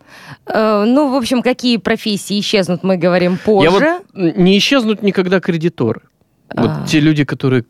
Э, 0.45 0.83
Ну, 0.85 1.11
в 1.11 1.15
общем, 1.15 1.41
какие 1.41 1.77
профессии 1.77 2.39
исчезнут, 2.39 2.83
мы 2.83 2.97
говорим 2.97 3.39
позже. 3.43 3.71
Я 3.71 3.71
вот 3.71 4.35
не 4.37 4.55
исчезнут 4.59 5.01
никогда 5.01 5.39
кредиторы. 5.39 6.01
А. 6.49 6.61
Вот 6.61 6.89
те 6.89 6.99
люди, 6.99 7.23
которые 7.23 7.65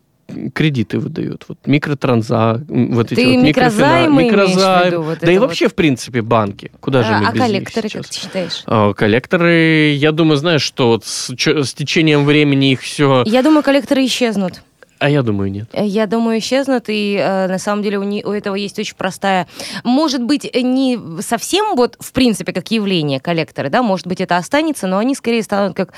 кредиты 0.53 0.99
выдают, 0.99 1.45
вот 1.47 1.57
микротранза, 1.65 2.61
вот 2.67 3.11
эти 3.11 3.15
Ты 3.15 3.37
вот 3.37 3.43
микрозаймы 3.43 4.23
микрозайм. 4.25 4.87
виду, 4.87 5.01
вот 5.03 5.19
да 5.21 5.31
и 5.31 5.37
вот? 5.37 5.47
вообще, 5.47 5.69
в 5.69 5.75
принципе, 5.75 6.21
банки. 6.21 6.71
Куда 6.81 7.03
же 7.03 7.13
А, 7.13 7.19
мы 7.19 7.27
а 7.27 7.31
без 7.31 7.39
них 7.39 7.43
коллекторы, 7.47 7.89
сейчас? 7.89 8.05
как 8.05 8.11
ты 8.15 8.19
считаешь? 8.19 8.63
А, 8.65 8.93
Коллекторы, 8.93 9.91
я 9.93 10.11
думаю, 10.11 10.37
знаешь, 10.37 10.61
что 10.61 10.89
вот 10.89 11.05
с, 11.05 11.29
с 11.29 11.73
течением 11.73 12.25
времени 12.25 12.73
их 12.73 12.81
все... 12.81 13.23
Я 13.25 13.41
думаю, 13.41 13.63
коллекторы 13.63 14.05
исчезнут. 14.05 14.61
А 14.99 15.09
я 15.09 15.21
думаю, 15.23 15.51
нет. 15.51 15.67
Э, 15.73 15.85
Я 15.85 16.07
думаю, 16.07 16.39
исчезнут, 16.39 16.85
и 16.89 17.15
э, 17.19 17.47
на 17.47 17.59
самом 17.59 17.83
деле 17.83 17.99
у, 17.99 18.03
не- 18.03 18.23
у 18.25 18.31
этого 18.31 18.55
есть 18.55 18.79
очень 18.79 18.95
простая, 18.95 19.47
может 19.83 20.23
быть, 20.23 20.45
э, 20.51 20.61
не 20.61 20.99
совсем 21.21 21.75
вот 21.75 21.97
в 21.99 22.11
принципе 22.11 22.51
как 22.53 22.71
явление 22.71 23.19
коллекторы, 23.19 23.69
да, 23.69 23.81
может 23.83 24.07
быть, 24.07 24.21
это 24.21 24.37
останется, 24.37 24.87
но 24.87 24.97
они 24.97 25.15
скорее 25.15 25.43
станут 25.43 25.75
как 25.75 25.93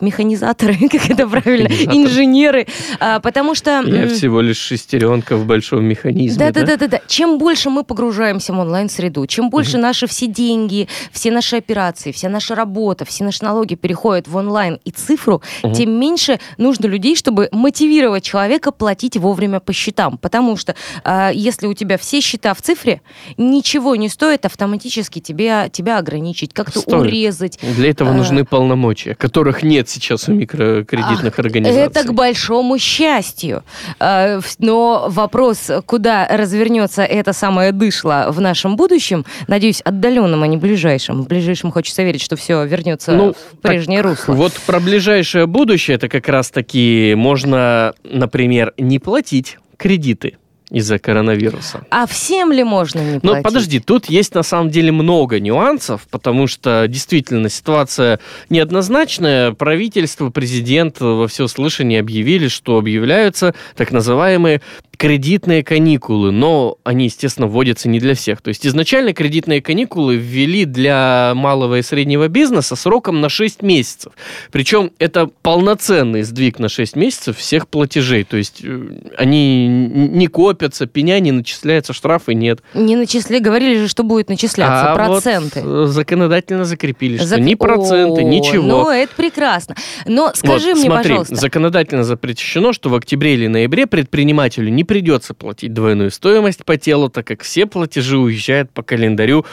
механизаторы, 0.00 0.74
как 0.90 1.10
это 1.10 1.26
правильно, 1.28 1.68
инженеры, 1.68 2.66
А, 3.00 3.20
потому 3.20 3.54
что... 3.54 3.82
Я 3.82 4.08
всего 4.08 4.40
лишь 4.40 4.56
шестеренка 4.58 5.36
в 5.36 5.44
большом 5.46 5.84
механизме. 5.84 6.38
Да, 6.38 6.50
да, 6.50 6.66
да, 6.66 6.76
да, 6.76 6.86
да. 6.88 7.00
Чем 7.06 7.38
больше 7.38 7.70
мы 7.70 7.84
погружаемся 7.84 8.52
в 8.52 8.58
онлайн-среду, 8.58 9.26
чем 9.26 9.50
больше 9.50 9.78
наши 9.78 10.06
все 10.06 10.26
деньги, 10.26 10.88
все 11.12 11.30
наши 11.30 11.56
операции, 11.56 12.12
вся 12.12 12.28
наша 12.28 12.54
работа, 12.54 13.04
все 13.04 13.24
наши 13.24 13.44
налоги 13.44 13.74
переходят 13.74 14.28
в 14.28 14.36
онлайн 14.36 14.78
и 14.84 14.90
цифру, 14.90 15.42
тем 15.74 15.90
меньше 15.98 16.38
нужно 16.58 16.86
людей, 16.86 17.14
чтобы 17.16 17.48
мотивировать 17.52 18.24
человека 18.24 18.41
человека 18.42 18.72
платить 18.72 19.16
вовремя 19.16 19.60
по 19.60 19.72
счетам. 19.72 20.18
Потому 20.18 20.56
что 20.56 20.74
э, 21.04 21.30
если 21.32 21.68
у 21.68 21.74
тебя 21.74 21.96
все 21.96 22.20
счета 22.20 22.54
в 22.54 22.60
цифре, 22.60 23.00
ничего 23.36 23.94
не 23.94 24.08
стоит 24.08 24.44
автоматически 24.44 25.20
тебе, 25.20 25.70
тебя 25.72 25.98
ограничить, 25.98 26.52
как-то 26.52 26.80
урезать. 26.98 27.58
Для 27.62 27.90
этого 27.90 28.10
Э, 28.10 28.14
нужны 28.14 28.44
полномочия, 28.44 29.14
которых 29.14 29.62
нет 29.62 29.88
сейчас 29.88 30.28
у 30.28 30.32
микрокредитных 30.32 31.34
Ах, 31.34 31.38
организаций. 31.38 31.82
Это 31.82 32.04
к 32.04 32.12
большому 32.12 32.78
счастью. 32.78 33.62
Э, 34.00 34.40
Но 34.58 35.06
вопрос, 35.08 35.70
куда 35.86 36.26
развернется 36.28 37.02
это 37.02 37.32
самое 37.32 37.70
дышло 37.70 38.26
в 38.28 38.40
нашем 38.40 38.76
будущем, 38.76 39.24
надеюсь, 39.46 39.82
отдаленном, 39.82 40.42
а 40.42 40.46
не 40.48 40.56
ближайшем. 40.56 41.22
В 41.22 41.28
ближайшем 41.28 41.70
хочется 41.70 42.02
верить, 42.02 42.22
что 42.22 42.34
все 42.34 42.64
вернется 42.64 43.12
Ну, 43.12 43.34
в 43.34 43.58
прежнее 43.58 44.00
русло. 44.00 44.32
Вот 44.32 44.52
про 44.66 44.80
ближайшее 44.80 45.46
будущее, 45.46 45.94
это 45.94 46.08
как 46.08 46.28
раз-таки 46.28 47.14
можно, 47.16 47.94
например, 48.02 48.31
не 48.34 48.98
платить 48.98 49.58
кредиты 49.76 50.36
из-за 50.72 50.98
коронавируса. 50.98 51.84
А 51.90 52.06
всем 52.06 52.50
ли 52.50 52.64
можно 52.64 53.00
не 53.00 53.20
платить? 53.20 53.22
Ну, 53.22 53.42
подожди, 53.42 53.78
тут 53.78 54.06
есть 54.06 54.34
на 54.34 54.42
самом 54.42 54.70
деле 54.70 54.90
много 54.90 55.38
нюансов, 55.38 56.06
потому 56.10 56.46
что 56.46 56.86
действительно 56.88 57.50
ситуация 57.50 58.20
неоднозначная. 58.48 59.52
Правительство, 59.52 60.30
президент 60.30 60.98
во 61.00 61.28
всеуслышание 61.28 62.00
объявили, 62.00 62.48
что 62.48 62.78
объявляются 62.78 63.54
так 63.76 63.92
называемые 63.92 64.62
кредитные 65.02 65.64
каникулы, 65.64 66.30
но 66.30 66.78
они, 66.84 67.06
естественно, 67.06 67.48
вводятся 67.48 67.88
не 67.88 67.98
для 67.98 68.14
всех. 68.14 68.40
То 68.40 68.50
есть 68.50 68.64
изначально 68.64 69.12
кредитные 69.12 69.60
каникулы 69.60 70.14
ввели 70.14 70.64
для 70.64 71.32
малого 71.34 71.78
и 71.78 71.82
среднего 71.82 72.28
бизнеса 72.28 72.76
сроком 72.76 73.20
на 73.20 73.28
6 73.28 73.62
месяцев. 73.62 74.12
Причем 74.52 74.92
это 75.00 75.28
полноценный 75.42 76.22
сдвиг 76.22 76.60
на 76.60 76.68
6 76.68 76.94
месяцев 76.94 77.36
всех 77.36 77.66
платежей. 77.66 78.22
То 78.22 78.36
есть 78.36 78.60
э, 78.62 78.80
они 79.18 79.66
не 79.66 80.28
копятся, 80.28 80.86
пеня 80.86 81.18
не 81.18 81.32
начисляется, 81.32 81.92
штрафы 81.92 82.34
нет. 82.34 82.60
Не 82.72 82.94
начисли, 82.94 83.40
говорили 83.40 83.78
же, 83.78 83.88
что 83.88 84.04
будет 84.04 84.28
начисляться 84.28 84.92
А 84.92 84.94
проценты. 84.94 85.62
вот, 85.62 85.88
э, 85.88 85.92
законодательно 85.92 86.64
закрепили, 86.64 87.16
что 87.16 87.26
Зак- 87.26 87.40
ни 87.40 87.56
проценты, 87.56 88.20
О, 88.20 88.22
ничего. 88.24 88.62
Ну, 88.62 88.88
это 88.88 89.12
прекрасно. 89.16 89.74
Но 90.06 90.30
скажи 90.32 90.68
Вот, 90.68 90.76
мне, 90.76 90.84
смотри, 90.86 91.08
пожалуйста, 91.08 91.34
законодательно 91.34 92.04
запрещено, 92.04 92.72
что 92.72 92.88
в 92.88 92.94
октябре 92.94 93.34
или 93.34 93.48
ноябре 93.48 93.88
предпринимателю 93.88 94.68
не 94.68 94.84
придется 94.92 95.32
платить 95.32 95.72
двойную 95.72 96.10
стоимость 96.10 96.66
по 96.66 96.76
телу, 96.76 97.08
так 97.08 97.26
как 97.26 97.40
все 97.40 97.64
платежи 97.64 98.18
уезжают 98.18 98.70
по 98.72 98.82
календарю 98.82 99.46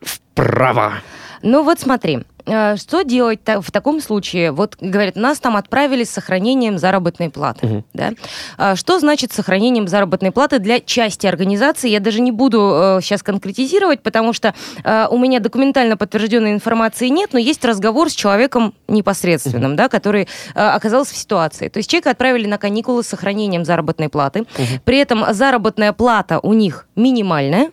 вправо. 0.00 0.94
Ну 1.40 1.62
вот 1.62 1.78
смотри, 1.78 2.24
что 2.46 3.02
делать 3.02 3.40
в 3.44 3.70
таком 3.70 4.00
случае? 4.00 4.52
Вот, 4.52 4.76
говорят, 4.80 5.16
нас 5.16 5.38
там 5.38 5.56
отправили 5.56 6.04
с 6.04 6.10
сохранением 6.10 6.78
заработной 6.78 7.30
платы. 7.30 7.66
Мгм. 7.66 7.84
Да? 7.92 8.12
А 8.56 8.76
Что 8.76 8.98
значит 8.98 9.32
сохранением 9.32 9.88
заработной 9.88 10.30
платы 10.30 10.58
для 10.58 10.80
части 10.80 11.26
организации? 11.26 11.88
Я 11.88 12.00
даже 12.00 12.20
не 12.20 12.32
буду 12.32 12.98
сейчас 13.02 13.22
конкретизировать, 13.22 14.02
потому 14.02 14.32
что 14.32 14.54
э, 14.84 15.06
у 15.10 15.18
меня 15.18 15.40
документально 15.40 15.96
подтвержденной 15.96 16.52
информации 16.52 17.08
нет, 17.08 17.30
но 17.32 17.38
есть 17.38 17.64
разговор 17.64 18.10
с 18.10 18.14
человеком 18.14 18.74
непосредственным, 18.88 19.76
да, 19.76 19.88
который 19.88 20.22
э, 20.22 20.60
оказался 20.60 21.14
в 21.14 21.16
ситуации. 21.16 21.68
То 21.68 21.78
есть 21.78 21.90
человека 21.90 22.10
отправили 22.10 22.46
на 22.46 22.58
каникулы 22.58 23.02
с 23.02 23.08
сохранением 23.08 23.64
заработной 23.64 24.08
платы. 24.08 24.44
При 24.84 24.98
этом 24.98 25.24
заработная 25.32 25.92
плата 25.92 26.38
у 26.40 26.52
них 26.52 26.86
минимальная, 26.96 27.70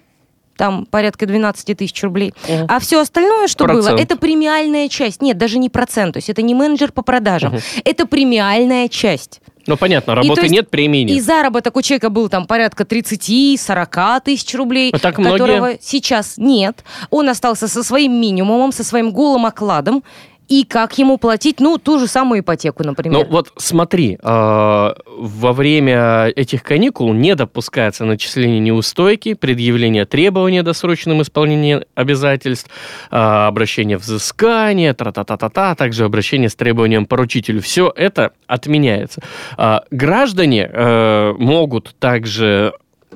там 0.57 0.85
порядка 0.85 1.25
12 1.25 1.77
тысяч 1.77 2.01
рублей. 2.03 2.33
Мгм. 2.47 2.65
А 2.69 2.79
все 2.79 2.99
остальное, 3.01 3.47
что 3.47 3.65
было, 3.65 3.81
Процент. 3.81 3.99
это 4.01 4.15
премиальная 4.17 4.87
часть. 4.89 5.21
Нет, 5.21 5.37
даже 5.37 5.57
не 5.57 5.69
процент. 5.69 6.13
То 6.13 6.17
есть 6.17 6.29
это 6.29 6.41
не 6.41 6.53
менеджер 6.55 6.91
по 6.91 7.01
продажам. 7.01 7.55
Это 7.83 8.05
премиальная 8.05 8.87
часть. 8.87 9.41
Ну, 9.65 9.77
понятно, 9.77 10.11
И 10.11 10.15
работы 10.15 10.41
есть- 10.41 10.51
нет, 10.53 10.69
премии 10.69 11.01
И 11.01 11.05
нет. 11.05 11.23
заработок 11.23 11.77
у 11.77 11.81
человека 11.81 12.09
был 12.09 12.27
там 12.27 12.45
порядка 12.47 12.83
30-40 12.83 14.19
тысяч 14.21 14.53
рублей, 14.55 14.91
А 14.93 14.99
так 14.99 15.17
многие- 15.17 15.37
которого 15.37 15.71
сейчас 15.81 16.33
нет. 16.37 16.83
Он 17.09 17.29
остался 17.29 17.67
со 17.69 17.81
своим 17.83 18.19
минимумом, 18.19 18.71
со 18.73 18.83
своим 18.83 19.11
голым 19.11 19.45
окладом. 19.45 20.03
И 20.49 20.65
как 20.65 20.97
ему 20.97 21.17
платить, 21.17 21.59
ну, 21.59 21.77
ту 21.77 21.99
же 21.99 22.07
самую 22.07 22.41
ипотеку, 22.41 22.83
например. 22.83 23.19
Ну 23.19 23.31
вот 23.31 23.51
смотри, 23.57 24.17
э, 24.21 24.25
во 24.25 25.53
время 25.53 26.27
этих 26.35 26.63
каникул 26.63 27.13
не 27.13 27.35
допускается 27.35 28.05
начисление 28.05 28.59
неустойки, 28.59 29.33
предъявление 29.33 30.05
требования 30.05 30.59
о 30.59 30.63
досрочном 30.63 31.21
исполнении 31.21 31.85
обязательств, 31.95 32.69
э, 33.09 33.15
обращение 33.15 33.97
взыскания, 33.97 34.93
тра-та-та-та-та, 34.93 35.71
а 35.71 35.75
также 35.75 36.03
обращение 36.03 36.49
с 36.49 36.55
требованием 36.55 37.05
поручителю. 37.05 37.61
Все 37.61 37.91
это 37.95 38.33
отменяется. 38.47 39.21
А 39.57 39.83
граждане 39.91 40.69
э, 40.71 41.33
могут 41.37 41.95
также 41.99 42.73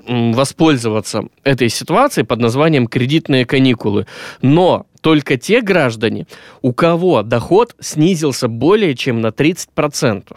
воспользоваться 0.07 1.23
этой 1.43 1.69
ситуацией 1.69 2.25
под 2.25 2.39
названием 2.39 2.87
кредитные 2.87 3.45
каникулы. 3.45 4.05
Но 4.41 4.85
только 5.07 5.37
те 5.37 5.61
граждане, 5.61 6.27
у 6.61 6.73
кого 6.73 7.23
доход 7.23 7.75
снизился 7.79 8.49
более 8.49 8.93
чем 8.93 9.21
на 9.21 9.27
30%. 9.27 10.35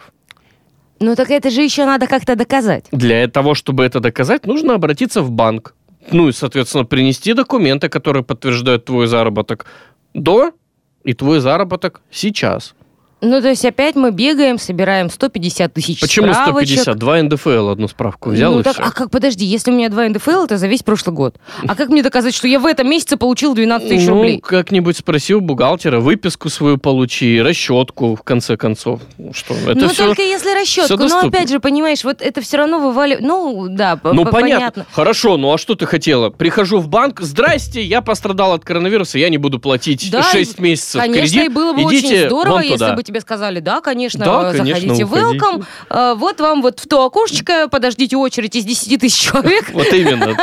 Ну, 1.01 1.15
так 1.15 1.29
это 1.29 1.49
же 1.49 1.61
еще 1.61 1.85
надо 1.85 2.07
как-то 2.07 2.37
доказать. 2.37 2.85
Для 2.93 3.27
того, 3.27 3.53
чтобы 3.53 3.83
это 3.83 3.99
доказать, 3.99 4.45
нужно 4.45 4.75
обратиться 4.75 5.23
в 5.23 5.29
банк. 5.29 5.75
Ну 6.11 6.29
и, 6.29 6.31
соответственно, 6.31 6.85
принести 6.85 7.33
документы, 7.33 7.89
которые 7.89 8.23
подтверждают 8.23 8.85
твой 8.85 9.07
заработок 9.07 9.65
до 10.13 10.53
и 11.03 11.13
твой 11.13 11.41
заработок 11.41 11.99
сейчас. 12.09 12.73
Ну, 13.21 13.39
то 13.39 13.49
есть 13.49 13.63
опять 13.65 13.95
мы 13.95 14.09
бегаем, 14.11 14.57
собираем 14.57 15.09
150 15.09 15.73
тысяч 15.73 15.99
Почему 15.99 16.33
справочек. 16.33 16.81
150? 16.81 16.97
Два 16.97 17.21
НДФЛ 17.21 17.69
одну 17.69 17.87
справку 17.87 18.31
взял 18.31 18.53
ну 18.53 18.61
и 18.61 18.63
так, 18.63 18.73
всё. 18.73 18.83
а 18.83 18.91
как, 18.91 19.11
подожди, 19.11 19.45
если 19.45 19.69
у 19.69 19.75
меня 19.75 19.89
два 19.89 20.09
НДФЛ, 20.09 20.45
это 20.45 20.57
за 20.57 20.67
весь 20.67 20.81
прошлый 20.81 21.15
год. 21.15 21.35
А 21.67 21.75
как 21.75 21.89
мне 21.89 22.01
доказать, 22.01 22.33
что 22.33 22.47
я 22.47 22.59
в 22.59 22.65
этом 22.65 22.89
месяце 22.89 23.17
получил 23.17 23.53
12 23.53 23.87
тысяч 23.87 24.07
ну, 24.07 24.15
рублей? 24.15 24.39
как-нибудь 24.39 24.97
спроси 24.97 25.35
у 25.35 25.41
бухгалтера, 25.41 25.99
выписку 25.99 26.49
свою 26.49 26.79
получи, 26.79 27.39
расчетку, 27.39 28.15
в 28.15 28.23
конце 28.23 28.57
концов. 28.57 29.01
Что, 29.33 29.53
это 29.53 29.75
ну, 29.75 29.89
все... 29.89 30.07
только 30.07 30.23
если 30.23 30.59
расчетку. 30.59 30.97
всё 30.97 31.07
Но 31.07 31.27
опять 31.27 31.49
же, 31.49 31.59
понимаешь, 31.59 32.03
вот 32.03 32.23
это 32.23 32.41
все 32.41 32.57
равно 32.57 32.79
вываливает. 32.79 33.23
Ну, 33.23 33.67
да, 33.69 33.99
Ну, 34.03 34.25
п- 34.25 34.31
понятно. 34.31 34.87
Хорошо, 34.91 35.37
ну 35.37 35.53
а 35.53 35.59
что 35.59 35.75
ты 35.75 35.85
хотела? 35.85 36.31
Прихожу 36.31 36.79
в 36.79 36.87
банк, 36.87 37.21
здрасте, 37.21 37.83
я 37.83 38.01
пострадал 38.01 38.53
от 38.53 38.65
коронавируса, 38.65 39.19
я 39.19 39.29
не 39.29 39.37
буду 39.37 39.59
платить 39.59 40.09
Да, 40.11 40.23
6 40.23 40.59
месяцев 40.59 41.01
Конечно, 41.01 41.21
кредит. 41.21 41.45
и 41.45 41.49
было 41.49 41.73
бы 41.73 41.81
Идите 41.83 42.07
очень 42.07 42.25
здорово, 42.25 42.59
если 42.59 42.95
бы 42.95 43.03
тебе 43.11 43.21
сказали, 43.21 43.59
да, 43.59 43.81
конечно, 43.81 44.25
Да, 44.25 44.51
конечно, 44.53 44.79
заходите, 44.95 45.05
уходите. 45.05 45.37
welcome, 45.45 45.65
э, 45.89 46.13
вот 46.17 46.39
вам 46.39 46.61
вот 46.61 46.79
в 46.79 46.87
то 46.87 47.05
окошечко, 47.05 47.67
подождите 47.69 48.17
очередь 48.17 48.55
из 48.55 48.65
10 48.65 48.97
тысяч 48.99 49.19
человек. 49.29 49.69
Вот 49.73 49.87
именно. 49.93 50.29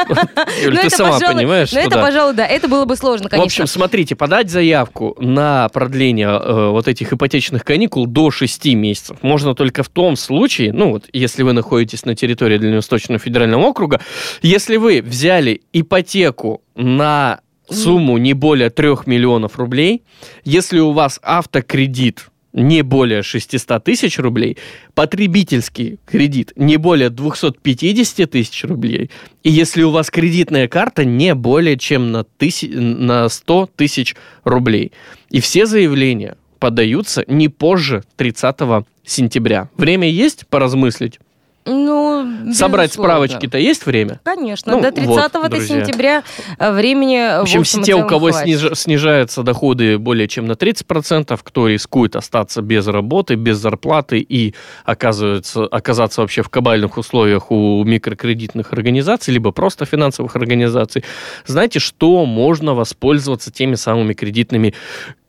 Юль, 0.62 0.74
Ну, 0.74 0.81
ты 0.81 0.87
это, 0.87 0.96
сама 0.96 1.18
понимаешь, 1.18 1.72
Ну, 1.72 1.78
что 1.78 1.87
это, 1.88 1.96
да. 1.96 2.02
пожалуй, 2.02 2.35
да, 2.35 2.46
это 2.46 2.68
было 2.68 2.85
бы 2.85 2.96
сложно, 2.96 3.28
В 3.28 3.31
конечно. 3.31 3.64
общем, 3.64 3.66
смотрите, 3.66 4.14
подать 4.14 4.50
заявку 4.50 5.16
на 5.18 5.68
продление 5.70 6.28
э, 6.28 6.70
вот 6.70 6.87
этих 6.88 7.12
ипотечных 7.12 7.64
каникул 7.64 8.07
до 8.07 8.31
6 8.31 8.66
месяцев 8.74 9.16
можно 9.22 9.54
только 9.54 9.83
в 9.83 9.88
том 9.88 10.16
случае, 10.16 10.72
ну 10.72 10.90
вот, 10.90 11.04
если 11.12 11.42
вы 11.42 11.52
находитесь 11.52 12.04
на 12.04 12.14
территории 12.14 12.59
Дальневосточного 12.59 13.18
федерального 13.18 13.62
округа, 13.64 14.00
если 14.42 14.76
вы 14.76 15.02
взяли 15.02 15.62
ипотеку 15.72 16.62
на 16.74 17.40
сумму 17.70 18.18
не 18.18 18.33
более 18.33 18.70
3 18.70 18.88
миллионов 19.07 19.59
рублей, 19.59 20.02
если 20.44 20.78
у 20.78 20.92
вас 20.92 21.18
автокредит 21.22 22.28
не 22.59 22.83
более 22.83 23.23
600 23.23 23.83
тысяч 23.83 24.18
рублей, 24.18 24.59
потребительский 24.94 25.99
кредит 26.07 26.53
не 26.57 26.77
более 26.77 27.11
250 27.11 28.31
тысяч 28.31 28.64
рублей, 28.64 29.11
и 29.42 29.51
если 29.51 29.83
у 29.83 29.90
вас 29.90 30.11
кредитная 30.11 30.68
карта 30.68 31.05
не 31.05 31.35
более 31.35 31.79
чем 31.79 32.12
на, 32.12 32.25
тыси- 32.38 32.75
на 32.75 33.29
100 33.29 33.71
тысяч 33.77 34.16
рублей. 34.44 34.92
И 35.31 35.40
все 35.40 35.66
заявления 35.66 36.37
подаются 36.59 37.25
не 37.29 37.49
позже 37.49 38.03
30 38.16 38.57
сентября. 39.05 39.71
Время 39.77 40.11
есть 40.11 40.47
поразмыслить? 40.49 41.21
Ну, 41.68 42.52
Собрать 42.52 42.92
справочки-то 42.92 43.59
есть 43.59 43.85
время? 43.85 44.20
Конечно, 44.24 44.72
Ну, 44.72 44.81
до 44.81 44.88
вот, 44.88 44.94
30 44.94 45.50
друзья. 45.50 45.85
сентября 45.85 46.22
э, 46.59 46.72
времени 46.72 47.38
В 47.38 47.42
общем, 47.42 47.62
в 47.62 47.66
все 47.66 47.78
общем 47.78 47.81
и 47.81 47.85
те, 47.85 47.94
у 47.94 48.07
кого 48.07 48.31
сниж- 48.31 48.74
снижаются 48.74 49.42
доходы 49.42 49.98
более 49.98 50.28
чем 50.28 50.46
на 50.46 50.52
30%, 50.52 51.38
кто 51.42 51.68
рискует 51.68 52.16
остаться 52.16 52.62
без 52.62 52.87
работы, 52.87 53.35
без 53.35 53.59
зарплаты 53.59 54.18
и 54.18 54.54
оказывается, 54.85 55.64
оказаться 55.66 56.22
вообще 56.22 56.42
в 56.42 56.48
кабальных 56.48 56.96
условиях 56.96 57.50
у 57.50 57.85
микрокредитных 57.85 58.72
организаций, 58.72 59.35
либо 59.35 59.50
просто 59.52 59.85
финансовых 59.85 60.37
организаций, 60.37 61.04
знаете, 61.46 61.78
что 61.78 62.24
можно 62.24 62.74
воспользоваться 62.74 63.52
теми 63.52 63.74
самыми 63.74 64.14
кредитными 64.14 64.74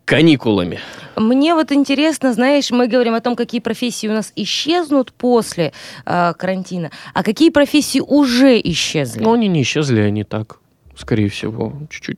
каникулами. 0.09 0.79
Мне 1.15 1.53
вот 1.53 1.71
интересно, 1.71 2.33
знаешь, 2.33 2.71
мы 2.71 2.87
говорим 2.87 3.13
о 3.13 3.21
том, 3.21 3.35
какие 3.35 3.61
профессии 3.61 4.07
у 4.07 4.11
нас 4.11 4.33
исчезнут 4.35 5.13
после 5.13 5.71
э, 6.05 6.33
карантина, 6.33 6.89
а 7.13 7.23
какие 7.23 7.51
профессии 7.51 7.99
уже 7.99 8.59
исчезли. 8.63 9.21
Но 9.21 9.33
они 9.33 9.47
не 9.47 9.61
исчезли, 9.61 10.01
они 10.01 10.23
так 10.23 10.59
скорее 10.99 11.29
всего, 11.29 11.73
чуть-чуть. 11.89 12.17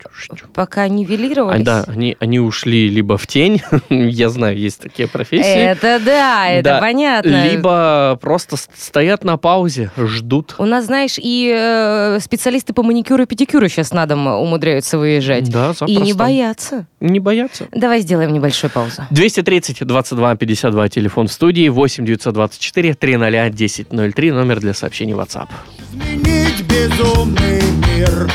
Пока 0.54 0.82
А, 0.84 0.88
нивелировались? 0.90 1.64
да, 1.64 1.84
они, 1.88 2.18
они 2.20 2.40
ушли 2.40 2.90
либо 2.90 3.18
в 3.18 3.28
тень, 3.28 3.62
я 3.90 4.30
знаю, 4.30 4.58
есть 4.58 4.80
такие 4.82 5.08
профессии, 5.08 5.46
Это 5.60 6.00
да, 6.04 6.48
это 6.50 6.64
Да, 6.64 6.80
понятно. 6.80 7.50
либо 7.52 8.18
просто 8.22 8.58
стоят 8.58 9.24
на 9.24 9.38
паузе, 9.38 9.92
ждут. 9.98 10.56
У 10.58 10.66
нас, 10.66 10.86
знаешь, 10.86 11.16
и 11.18 11.54
э, 11.56 12.20
специалисты 12.20 12.74
по 12.74 12.84
маникюру 12.84 13.24
и 13.24 13.26
педикюру 13.26 13.68
сейчас 13.68 13.92
на 13.92 14.06
дом 14.06 14.28
умудряются 14.28 14.98
выезжать. 14.98 15.50
Да, 15.52 15.74
и 15.86 15.92
не 15.92 16.14
запросто. 16.14 16.16
боятся. 16.18 16.86
Не 17.00 17.20
боятся. 17.20 17.68
Давай 17.72 18.02
сделаем 18.02 18.34
небольшую 18.34 18.72
паузу. 18.72 19.04
230 19.12 19.86
22 19.86 20.36
52 20.36 20.90
телефон 20.90 21.28
в 21.28 21.32
студии 21.32 21.70
8 21.70 22.06
924 22.06 22.94
300 22.96 23.28
1003 23.28 24.32
номер 24.32 24.60
для 24.60 24.74
сообщений 24.74 25.14
WhatsApp. 25.14 25.50
изменить 25.92 26.62
безумный 26.64 27.62
мир 27.96 28.32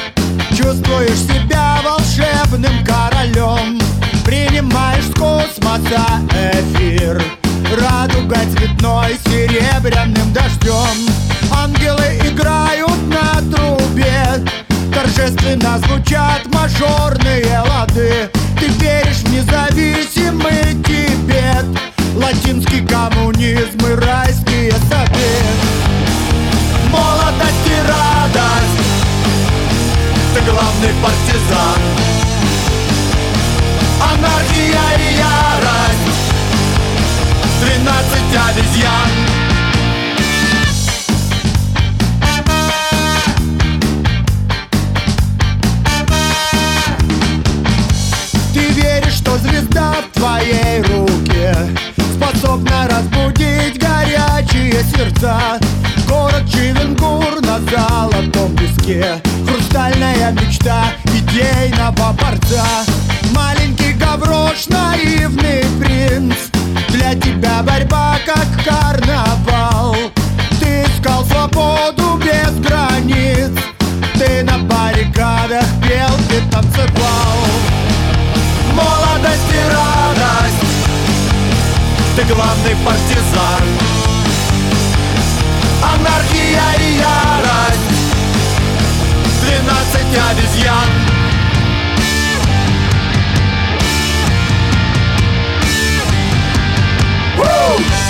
Чувствуешь 0.57 1.19
себя 1.19 1.81
волшебным 1.85 2.83
королем. 2.83 3.79
Принимаешь 4.25 5.05
с 5.05 5.15
космоса 5.15 6.07
эфир 6.33 7.23
Радуга 7.79 8.39
цветной 8.57 9.19
серебряным 9.27 10.33
дождем. 10.33 11.13
Ангелы 11.53 12.19
играют 12.25 13.03
на 13.09 13.43
трубе 13.55 14.43
Торжественно 14.95 15.79
звучат 15.87 16.47
мажорные 16.47 17.61
лады. 17.69 18.31
Ты 18.59 18.69
веришь 18.81 19.25
в 19.25 19.31
независимый 19.31 20.83
Тибет 20.85 21.67
Латинский 22.15 22.87
коммунизм 22.87 23.87
и 23.87 23.95
райские 23.95 24.73
сады 24.89 25.37
Молодость 26.91 27.46
главный 30.47 30.95
партизан. 31.03 31.81
Анархия 34.01 34.87
и 34.99 35.17
ярость. 35.17 36.07
Тринадцать 37.61 38.35
обезьян. 38.49 39.11
Звезда 49.37 49.97
в 50.01 50.19
твоей 50.19 50.81
руке 50.81 51.55
Способна 52.15 52.89
разбудить 52.89 53.79
горячие 53.79 54.83
сердца? 54.83 55.59
Город 56.09 56.43
Чивенгур 56.51 57.43
на 57.43 57.61
золотом 57.71 58.57
песке 58.57 59.21
Хрустальная 59.77 60.33
мечта 60.33 60.85
идейного 61.05 62.15
борца. 62.15 62.65
Маленький 63.35 63.93
гаврош, 63.93 64.69
наивный 64.69 65.67
принц. 65.79 66.35
Для 66.89 67.15
тебя 67.15 67.63
борьба 67.63 68.17
как 68.25 68.47
карнавал. 68.65 69.95
Ты 70.59 70.85
искал 70.85 71.27
свободу 71.27 72.19
без 72.25 72.59
границ. 72.67 73.51
Ты 74.15 74.43
на 74.45 74.57
баррикадах 74.61 75.67
пел, 75.87 76.17
ты 76.31 76.41
танцевал. 76.51 77.37
Молодость 78.73 79.53
и 79.53 79.63
радость. 79.75 80.65
Ты 82.17 82.23
главный 82.33 82.77
партизан. 82.83 83.67
Анархия 85.83 86.65
и 86.81 86.97
ярость 86.97 87.46
dad 90.17 90.39
is 90.39 90.65
young. 90.65 90.93
Woo! 97.39 98.06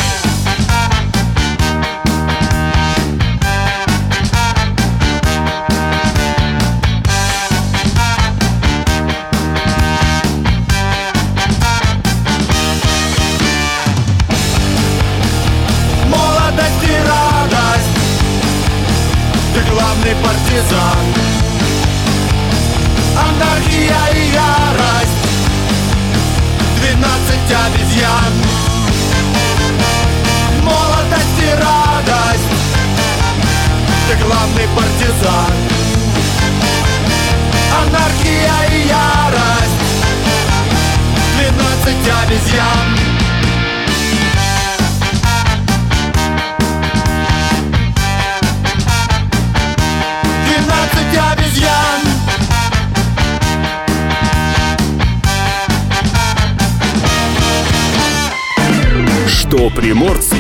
Что 59.66 59.74
приморцу 59.74 60.36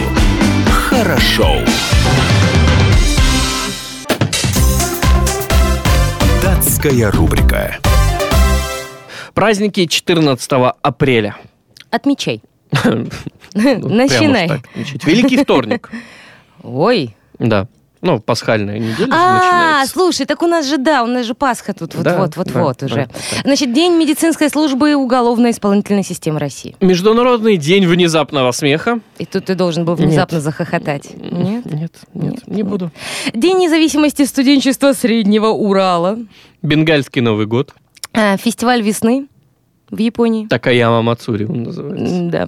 хорошо. 0.70 1.56
Датская 6.40 7.10
рубрика. 7.10 7.78
Праздники 9.34 9.86
14 9.86 10.52
апреля. 10.80 11.34
Отмечай. 11.90 12.40
Ну, 13.54 13.88
Начинай. 13.88 14.62
Великий 15.04 15.38
вторник. 15.38 15.90
Ой. 16.62 17.16
Да. 17.38 17.66
Ну, 18.06 18.20
пасхальная 18.20 18.78
неделя 18.78 19.08
А, 19.10 19.84
слушай, 19.86 20.26
так 20.26 20.40
у 20.40 20.46
нас 20.46 20.64
же, 20.64 20.78
да, 20.78 21.02
у 21.02 21.06
нас 21.06 21.26
же 21.26 21.34
Пасха 21.34 21.74
тут 21.74 21.96
вот-вот-вот-вот 21.96 22.84
уже. 22.84 23.08
Значит, 23.42 23.72
День 23.72 23.94
медицинской 23.94 24.48
службы 24.48 24.94
уголовно-исполнительной 24.94 26.04
системы 26.04 26.38
России. 26.38 26.76
Международный 26.80 27.56
день 27.56 27.84
внезапного 27.84 28.52
смеха. 28.52 29.00
И 29.18 29.26
тут 29.26 29.46
ты 29.46 29.56
должен 29.56 29.84
был 29.84 29.96
внезапно 29.96 30.40
захохотать. 30.40 31.08
Нет? 31.16 31.64
Нет, 31.64 31.92
нет, 32.14 32.46
не 32.46 32.62
буду. 32.62 32.92
День 33.34 33.58
независимости 33.58 34.24
студенчества 34.24 34.92
Среднего 34.92 35.48
Урала. 35.48 36.16
Бенгальский 36.62 37.22
Новый 37.22 37.46
год. 37.46 37.74
А, 38.12 38.36
Фестиваль 38.36 38.82
весны 38.82 39.26
в 39.90 39.98
Японии. 39.98 40.46
Такаяма 40.46 41.02
Мацури 41.02 41.44
он 41.44 41.62
называется. 41.64 42.20
Да. 42.30 42.46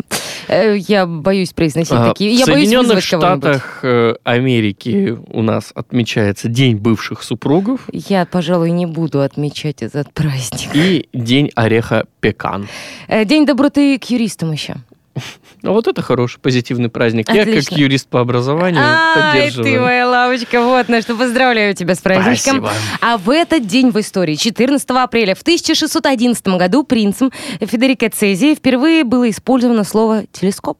Э, 0.48 0.76
Я 0.76 1.06
боюсь 1.06 1.52
произносить 1.52 1.92
А, 1.92 2.08
такие. 2.08 2.30
В 2.34 2.38
Я 2.38 2.46
боюсь 2.46 2.68
Соединенных. 2.68 3.02
Штатах 3.04 3.80
э, 3.82 4.14
Америки 4.24 5.16
у 5.32 5.42
нас 5.42 5.70
отмечается 5.74 6.48
День 6.48 6.76
бывших 6.76 7.22
супругов 7.22 7.80
Я, 7.92 8.24
пожалуй, 8.26 8.70
не 8.70 8.86
буду 8.86 9.20
отмечать 9.20 9.82
этот 9.82 10.12
праздник. 10.12 10.70
и 10.74 11.08
День 11.12 11.50
ореха 11.54 12.06
пекан. 12.20 12.66
Э, 13.08 13.24
День 13.24 13.46
доброты 13.46 13.98
к 13.98 14.04
юристам 14.04 14.52
еще. 14.52 14.76
Ну, 15.62 15.72
вот 15.72 15.88
это 15.88 16.02
хороший, 16.02 16.38
позитивный 16.38 16.88
праздник. 16.88 17.28
Я, 17.30 17.44
как 17.44 17.48
Отлично. 17.48 17.74
юрист 17.74 18.08
по 18.08 18.20
образованию, 18.20 18.80
Ай, 18.80 19.32
поддерживаю. 19.32 19.72
ты 19.72 19.80
моя 19.80 20.08
лавочка, 20.08 20.62
вот 20.62 20.88
на 20.88 21.02
что 21.02 21.16
поздравляю 21.16 21.74
тебя 21.74 21.96
с 21.96 21.98
праздничком. 21.98 22.60
Спасибо. 22.60 22.72
А 23.00 23.18
в 23.18 23.28
этот 23.28 23.66
день 23.66 23.90
в 23.90 23.98
истории, 23.98 24.36
14 24.36 24.88
апреля 24.90 25.34
в 25.34 25.42
1611 25.42 26.46
году 26.46 26.84
принцем 26.84 27.32
Федерико 27.60 28.08
Цези 28.08 28.54
впервые 28.54 29.02
было 29.02 29.28
использовано 29.28 29.82
слово 29.82 30.24
«телескоп». 30.30 30.78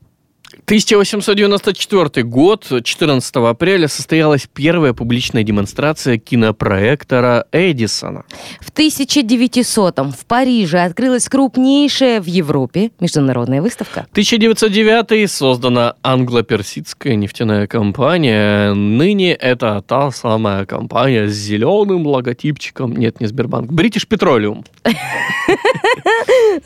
1894 0.68 2.26
год, 2.26 2.66
14 2.84 3.36
апреля, 3.36 3.88
состоялась 3.88 4.46
первая 4.52 4.92
публичная 4.92 5.42
демонстрация 5.42 6.18
кинопроектора 6.18 7.46
Эдисона. 7.52 8.24
В 8.60 8.70
1900-м 8.70 10.12
в 10.12 10.26
Париже 10.26 10.80
открылась 10.80 11.26
крупнейшая 11.30 12.20
в 12.20 12.26
Европе 12.26 12.90
международная 13.00 13.62
выставка. 13.62 14.00
1909 14.10 15.30
создана 15.30 15.94
англо-персидская 16.02 17.14
нефтяная 17.14 17.66
компания. 17.66 18.74
Ныне 18.74 19.32
это 19.32 19.80
та 19.80 20.10
самая 20.10 20.66
компания 20.66 21.28
с 21.28 21.32
зеленым 21.32 22.06
логотипчиком. 22.06 22.94
Нет, 22.94 23.22
не 23.22 23.26
Сбербанк. 23.26 23.70
British 23.70 24.06
Petroleum. 24.10 24.66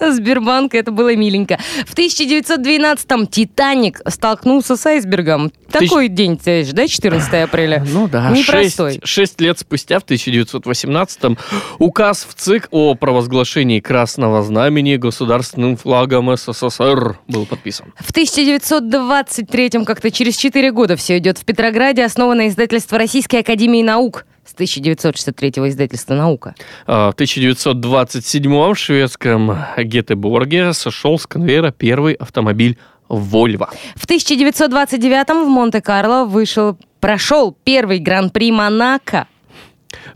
Сбербанк, 0.00 0.74
это 0.74 0.90
было 0.90 1.14
миленько. 1.14 1.58
В 1.86 1.94
1912-м 1.94 3.26
«Титаник» 3.26 4.00
столкнулся 4.06 4.76
с 4.76 4.86
айсбергом. 4.86 5.52
Такой 5.70 6.08
день, 6.08 6.38
же, 6.44 6.72
да, 6.72 6.86
14 6.86 7.32
апреля? 7.34 7.84
Ну 7.88 8.08
да, 8.08 8.30
Непростой. 8.30 9.00
6, 9.02 9.06
6 9.06 9.40
лет 9.40 9.58
спустя, 9.58 9.98
в 9.98 10.04
1918-м, 10.04 11.38
указ 11.78 12.26
в 12.28 12.34
ЦИК 12.34 12.68
о 12.70 12.94
провозглашении 12.94 13.80
Красного 13.80 14.42
Знамени 14.42 14.96
государственным 14.96 15.76
флагом 15.76 16.36
СССР 16.36 17.18
был 17.26 17.46
подписан. 17.46 17.92
В 17.98 18.12
1923-м, 18.12 19.84
как-то 19.84 20.10
через 20.10 20.36
4 20.36 20.72
года 20.72 20.96
все 20.96 21.18
идет, 21.18 21.38
в 21.38 21.44
Петрограде 21.44 22.04
основано 22.04 22.48
издательство 22.48 22.98
Российской 22.98 23.36
Академии 23.36 23.82
Наук 23.82 24.26
с 24.44 24.54
1963-го 24.54 25.68
издательства 25.68 26.14
«Наука». 26.14 26.54
А, 26.86 27.12
В 27.12 27.14
1927-м 27.14 28.74
в 28.74 28.78
шведском 28.78 29.56
Гетеборге 29.78 30.72
сошел 30.72 31.18
с 31.18 31.26
конвейера 31.26 31.70
первый 31.70 32.14
автомобиль 32.14 32.76
Volvo. 33.08 33.68
В 33.94 34.06
1929-м 34.06 35.44
в 35.44 35.48
Монте-Карло 35.48 36.24
вышел, 36.24 36.78
прошел 37.00 37.56
первый 37.64 37.98
гран-при 37.98 38.50
Монако. 38.52 39.26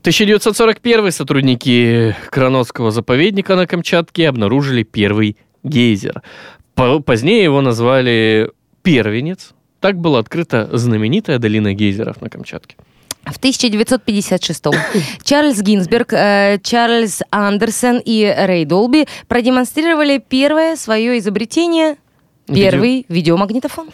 1941 0.01 1.13
сотрудники 1.13 2.17
Кранотского 2.31 2.91
заповедника 2.91 3.57
на 3.57 3.67
Камчатке 3.67 4.29
обнаружили 4.29 4.83
первый 4.83 5.37
гейзер. 5.65 6.23
По- 6.75 7.01
Позднее 7.01 7.43
его 7.45 7.61
назвали 7.61 8.51
Первенец. 8.83 9.53
Так 9.81 9.99
была 9.99 10.21
открыта 10.21 10.69
знаменитая 10.73 11.39
долина 11.39 11.75
гейзеров 11.75 12.21
на 12.23 12.31
Камчатке. 12.31 12.77
В 13.27 13.41
1956-м 13.41 14.75
Чарльз 15.25 15.61
Гинзберг, 15.61 16.13
э, 16.13 16.59
Чарльз 16.63 17.23
Андерсон 17.31 18.01
и 18.05 18.25
Рэй 18.25 18.65
Долби 18.65 19.07
продемонстрировали 19.27 20.19
первое 20.19 20.77
свое 20.77 21.19
изобретение 21.19 21.97
Первый 22.47 23.05
видеомагнитофон. 23.09 23.89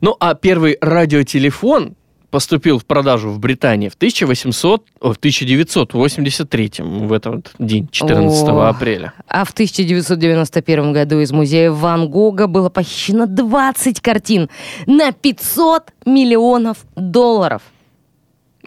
Ну, 0.00 0.16
а 0.20 0.34
первый 0.34 0.76
радиотелефон 0.80 1.94
поступил 2.30 2.78
в 2.78 2.84
продажу 2.84 3.30
в 3.30 3.38
Британии 3.38 3.88
в 3.88 3.94
1800, 3.94 4.86
о, 5.00 5.12
в 5.12 5.16
1983 5.16 6.72
в 6.78 7.12
этот 7.12 7.50
день, 7.58 7.88
14 7.90 8.48
О. 8.48 8.68
апреля. 8.68 9.12
А 9.26 9.44
в 9.44 9.50
1991 9.50 10.92
году 10.92 11.18
из 11.18 11.32
музея 11.32 11.70
Ван 11.72 12.08
Гога 12.08 12.46
было 12.46 12.68
похищено 12.68 13.26
20 13.26 14.00
картин 14.00 14.48
на 14.86 15.12
500 15.12 15.92
миллионов 16.06 16.78
долларов. 16.94 17.62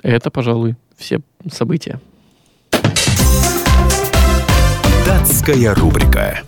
Это, 0.03 0.29
пожалуй, 0.29 0.75
все 0.97 1.21
события. 1.49 1.99
Датская 5.05 5.73
рубрика. 5.75 6.41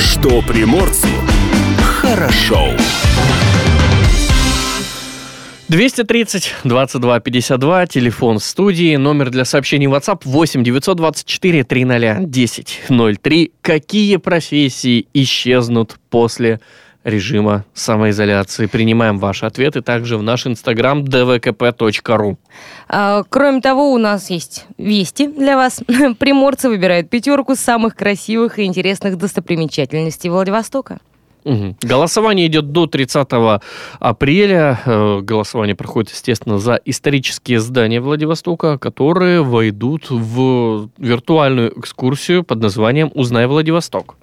Что 0.00 0.42
приморцу 0.42 1.06
хорошо. 1.80 2.70
230 5.68 6.54
22 6.64 7.20
52, 7.20 7.86
телефон 7.86 8.38
студии, 8.40 8.96
номер 8.96 9.30
для 9.30 9.44
сообщений 9.44 9.86
WhatsApp 9.86 10.22
8 10.24 10.62
924 10.64 11.64
300 11.64 12.16
10 12.20 12.80
03. 13.22 13.52
Какие 13.62 14.16
профессии 14.16 15.06
исчезнут 15.14 15.98
после 16.10 16.60
режима 17.04 17.64
самоизоляции? 17.74 18.66
Принимаем 18.66 19.18
ваши 19.18 19.46
ответы 19.46 19.82
также 19.82 20.16
в 20.16 20.22
наш 20.22 20.46
инстаграм 20.46 21.04
dvkp.ru. 21.04 22.36
А, 22.88 23.22
кроме 23.28 23.60
того, 23.60 23.92
у 23.92 23.98
нас 23.98 24.30
есть 24.30 24.66
вести 24.78 25.28
для 25.28 25.56
вас. 25.56 25.82
Приморцы 26.18 26.68
выбирают 26.68 27.10
пятерку 27.10 27.54
самых 27.54 27.94
красивых 27.94 28.58
и 28.58 28.64
интересных 28.64 29.18
достопримечательностей 29.18 30.30
Владивостока. 30.30 30.98
Мгм. 31.44 31.76
Голосование 31.82 32.46
идет 32.46 32.72
до 32.72 32.86
30 32.86 33.60
апреля. 34.00 34.80
Э, 34.86 35.20
Голосование 35.20 35.76
проходит, 35.76 36.10
естественно, 36.10 36.58
за 36.58 36.80
исторические 36.84 37.60
здания 37.60 38.00
Владивостока, 38.00 38.78
которые 38.78 39.42
войдут 39.42 40.10
в 40.10 40.88
виртуальную 40.96 41.78
экскурсию 41.78 42.44
под 42.44 42.60
названием 42.60 43.10
«Узнай 43.14 43.46
Владивосток». 43.46 44.16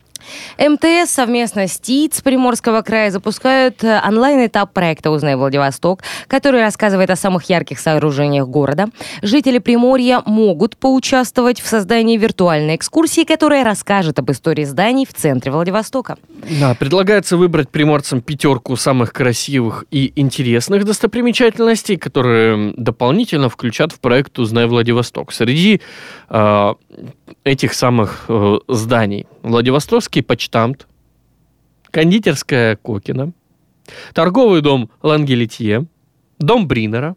МТС 0.58 1.12
совместно 1.12 1.68
с 1.68 1.80
ТИЦ 1.80 2.22
Приморского 2.22 2.82
края 2.82 3.12
запускают 3.12 3.84
э, 3.84 4.02
онлайн-этап 4.08 4.74
проекта 4.74 5.12
«Узнай 5.12 5.36
Владивосток», 5.36 6.02
который 6.28 6.62
рассказывает 6.62 7.10
о 7.10 7.16
самых 7.16 7.50
ярких 7.50 7.80
сооружениях 7.80 8.48
города. 8.48 8.88
Жители 9.22 9.60
Приморья 9.60 10.22
могут 10.26 10.78
поучаствовать 10.78 11.60
в 11.60 11.68
создании 11.68 12.18
виртуальной 12.18 12.76
экскурсии, 12.76 13.24
которая 13.24 13.64
расскажет 13.64 14.20
об 14.20 14.32
истории 14.32 14.64
зданий 14.64 15.06
в 15.06 15.14
центре 15.14 15.52
Владивостока. 15.52 16.18
Да, 16.60 16.74
предлагается 16.76 17.38
выбрать 17.38 17.70
приморцам 17.70 18.22
пятерку 18.22 18.76
самых 18.76 19.14
красивых 19.14 19.86
и 19.92 20.12
интересных 20.16 20.86
достопримечательностей, 20.86 21.98
которые 21.98 22.74
дополнительно 22.78 23.50
включат 23.50 23.92
в 23.92 24.00
проект 24.00 24.40
«Узнай 24.40 24.66
Владивосток». 24.66 25.32
Среди 25.32 25.82
э, 26.30 26.74
этих 27.44 27.74
самых 27.74 28.26
э, 28.28 28.60
зданий. 28.68 29.28
Владивостокский 29.42 30.24
почтамт, 30.24 30.88
кондитерская 31.90 32.76
Кокина, 32.76 33.34
торговый 34.14 34.62
дом 34.62 34.90
Лангелитье, 35.02 35.86
дом 36.40 36.68
Бринера 36.68 37.16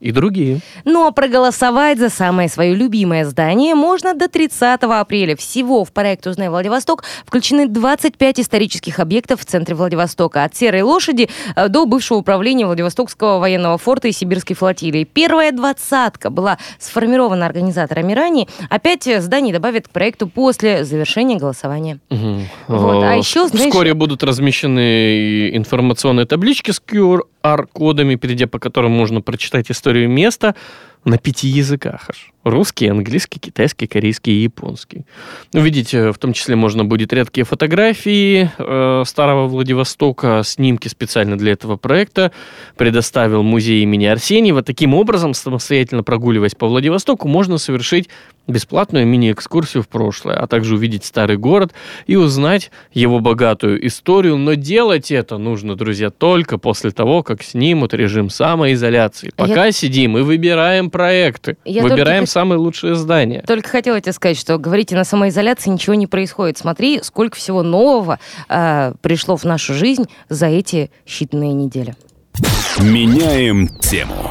и 0.00 0.12
другие. 0.12 0.60
Ну 0.84 1.06
а 1.06 1.10
проголосовать 1.12 1.98
за 1.98 2.08
самое 2.08 2.48
свое 2.48 2.74
любимое 2.74 3.24
здание 3.26 3.74
можно 3.74 4.14
до 4.14 4.28
30 4.28 4.80
апреля. 4.82 5.36
Всего 5.36 5.84
в 5.84 5.92
проект 5.92 6.26
«Узнай 6.26 6.48
Владивосток» 6.48 7.04
включены 7.26 7.66
25 7.68 8.40
исторических 8.40 8.98
объектов 8.98 9.40
в 9.40 9.44
центре 9.44 9.74
Владивостока. 9.74 10.44
От 10.44 10.56
«Серой 10.56 10.82
лошади» 10.82 11.28
э, 11.54 11.68
до 11.68 11.84
бывшего 11.86 12.18
управления 12.18 12.66
Владивостокского 12.66 13.38
военного 13.38 13.76
форта 13.78 14.08
и 14.08 14.12
Сибирской 14.12 14.56
флотилии. 14.56 15.04
Первая 15.04 15.52
двадцатка 15.52 16.30
была 16.30 16.58
сформирована 16.78 17.46
организаторами 17.46 18.12
ранее. 18.14 18.48
Опять 18.70 19.06
э, 19.06 19.20
зданий 19.20 19.52
добавят 19.52 19.88
к 19.88 19.90
проекту 19.90 20.28
после 20.28 20.84
завершения 20.84 21.36
голосования. 21.36 21.98
Мгм. 22.10 22.48
Вот, 22.68 23.02
а 23.04 23.14
Э, 23.14 23.18
еще, 23.18 23.46
знаешь- 23.48 23.68
Вскоре 23.70 23.92
будут 23.94 24.22
размещены 24.22 25.54
информационные 25.56 26.24
таблички 26.26 26.70
с 26.70 26.80
QR-кодами, 27.42 28.16
перейдя 28.16 28.46
по 28.46 28.58
которым 28.58 28.92
можно 28.92 29.20
прочитать 29.20 29.70
историю 29.70 30.08
места 30.08 30.54
на 31.04 31.18
пяти 31.18 31.48
языках 31.48 32.06
аж. 32.10 32.26
Русский, 32.42 32.86
английский, 32.88 33.38
китайский, 33.38 33.86
корейский 33.86 34.32
и 34.32 34.42
японский. 34.44 35.04
Увидеть 35.52 35.92
э, 35.92 36.10
в 36.10 36.16
том 36.16 36.32
числе 36.32 36.56
можно 36.56 36.86
будет 36.86 37.12
редкие 37.12 37.44
фотографии 37.44 38.50
э, 38.56 39.02
старого 39.06 39.46
Владивостока, 39.46 40.40
снимки 40.42 40.88
специально 40.88 41.36
для 41.36 41.52
этого 41.52 41.76
проекта 41.76 42.32
предоставил 42.78 43.42
музей 43.42 43.82
имени 43.82 44.06
Арсеньева. 44.06 44.62
Таким 44.62 44.94
образом, 44.94 45.34
самостоятельно 45.34 46.02
прогуливаясь 46.02 46.54
по 46.54 46.66
Владивостоку, 46.66 47.28
можно 47.28 47.58
совершить 47.58 48.08
бесплатную 48.46 49.06
мини-экскурсию 49.06 49.82
в 49.82 49.88
прошлое, 49.88 50.36
а 50.36 50.46
также 50.46 50.74
увидеть 50.76 51.04
старый 51.04 51.36
город 51.36 51.72
и 52.06 52.16
узнать 52.16 52.70
его 52.94 53.20
богатую 53.20 53.86
историю. 53.86 54.38
Но 54.38 54.54
делать 54.54 55.10
это 55.10 55.36
нужно, 55.36 55.76
друзья, 55.76 56.08
только 56.10 56.56
после 56.56 56.90
того, 56.90 57.22
как 57.22 57.42
снимут 57.42 57.92
режим 57.92 58.30
самоизоляции. 58.30 59.30
А 59.36 59.42
я- 59.42 59.48
Пока 59.48 59.72
сидим 59.72 60.16
и 60.16 60.22
выбираем 60.22 60.89
проекты, 60.90 61.56
Я 61.64 61.82
выбираем 61.82 62.22
только 62.22 62.30
самые 62.30 62.58
лучшие 62.58 62.94
здания. 62.94 63.42
Только 63.46 63.68
хотела 63.68 64.00
тебе 64.00 64.12
сказать, 64.12 64.38
что 64.38 64.58
говорите 64.58 64.94
на 64.94 65.04
самоизоляции 65.04 65.70
ничего 65.70 65.94
не 65.94 66.06
происходит. 66.06 66.58
Смотри, 66.58 67.00
сколько 67.02 67.36
всего 67.36 67.62
нового 67.62 68.18
э, 68.48 68.92
пришло 69.00 69.36
в 69.36 69.44
нашу 69.44 69.74
жизнь 69.74 70.04
за 70.28 70.46
эти 70.46 70.90
считанные 71.06 71.52
недели. 71.52 71.94
Меняем 72.78 73.68
тему. 73.68 74.30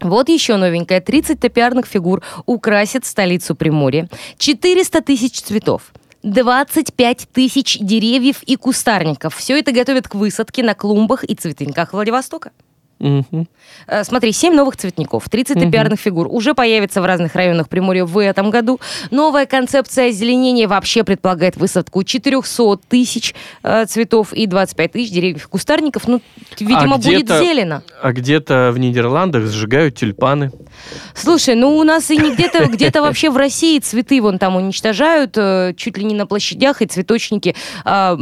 Вот 0.00 0.28
еще 0.28 0.56
новенькая. 0.56 1.00
30 1.00 1.38
топиарных 1.40 1.86
фигур 1.86 2.22
украсит 2.46 3.04
столицу 3.04 3.54
Приморья. 3.54 4.08
400 4.38 5.02
тысяч 5.02 5.40
цветов. 5.40 5.92
25 6.22 7.28
тысяч 7.32 7.78
деревьев 7.78 8.42
и 8.42 8.56
кустарников. 8.56 9.34
Все 9.36 9.58
это 9.58 9.72
готовят 9.72 10.08
к 10.08 10.14
высадке 10.14 10.62
на 10.62 10.74
клумбах 10.74 11.24
и 11.24 11.34
цветниках 11.34 11.92
Владивостока. 11.92 12.52
Э, 13.00 14.04
Смотри, 14.04 14.32
7 14.32 14.54
новых 14.54 14.76
цветников, 14.76 15.28
30 15.28 15.58
топиарных 15.58 15.98
фигур 15.98 16.28
уже 16.30 16.54
появятся 16.54 17.00
в 17.00 17.06
разных 17.06 17.34
районах 17.34 17.68
Приморья 17.68 18.04
в 18.04 18.18
этом 18.18 18.50
году. 18.50 18.80
Новая 19.10 19.46
концепция 19.46 20.08
озеленения 20.08 20.68
вообще 20.68 21.02
предполагает 21.02 21.56
высадку 21.56 22.04
400 22.04 22.76
тысяч 22.88 23.34
э, 23.62 23.86
цветов 23.86 24.32
и 24.32 24.46
25 24.46 24.92
тысяч 24.92 25.10
деревьев 25.10 25.48
кустарников. 25.48 26.06
Ну, 26.08 26.20
видимо, 26.58 26.98
будет 26.98 27.24
где-то- 27.24 27.38
зелено. 27.38 27.82
А 28.02 28.12
где-то 28.12 28.70
в 28.72 28.78
Нидерландах 28.78 29.44
сжигают 29.44 29.96
тюльпаны. 29.96 30.52
Слушай, 31.14 31.54
ну 31.54 31.76
у 31.76 31.84
нас 31.84 32.10
и 32.10 32.16
не 32.16 32.34
где-то, 32.34 32.66
где-то 32.70 33.02
вообще 33.02 33.30
в 33.30 33.36
России 33.36 33.78
цветы 33.78 34.20
вон 34.20 34.38
там 34.38 34.56
уничтожают, 34.56 35.36
э, 35.36 35.74
чуть 35.76 35.96
ли 35.96 36.04
не 36.04 36.14
на 36.14 36.26
площадях, 36.26 36.82
и 36.82 36.86
цветочники 36.86 37.54
а, 37.84 38.16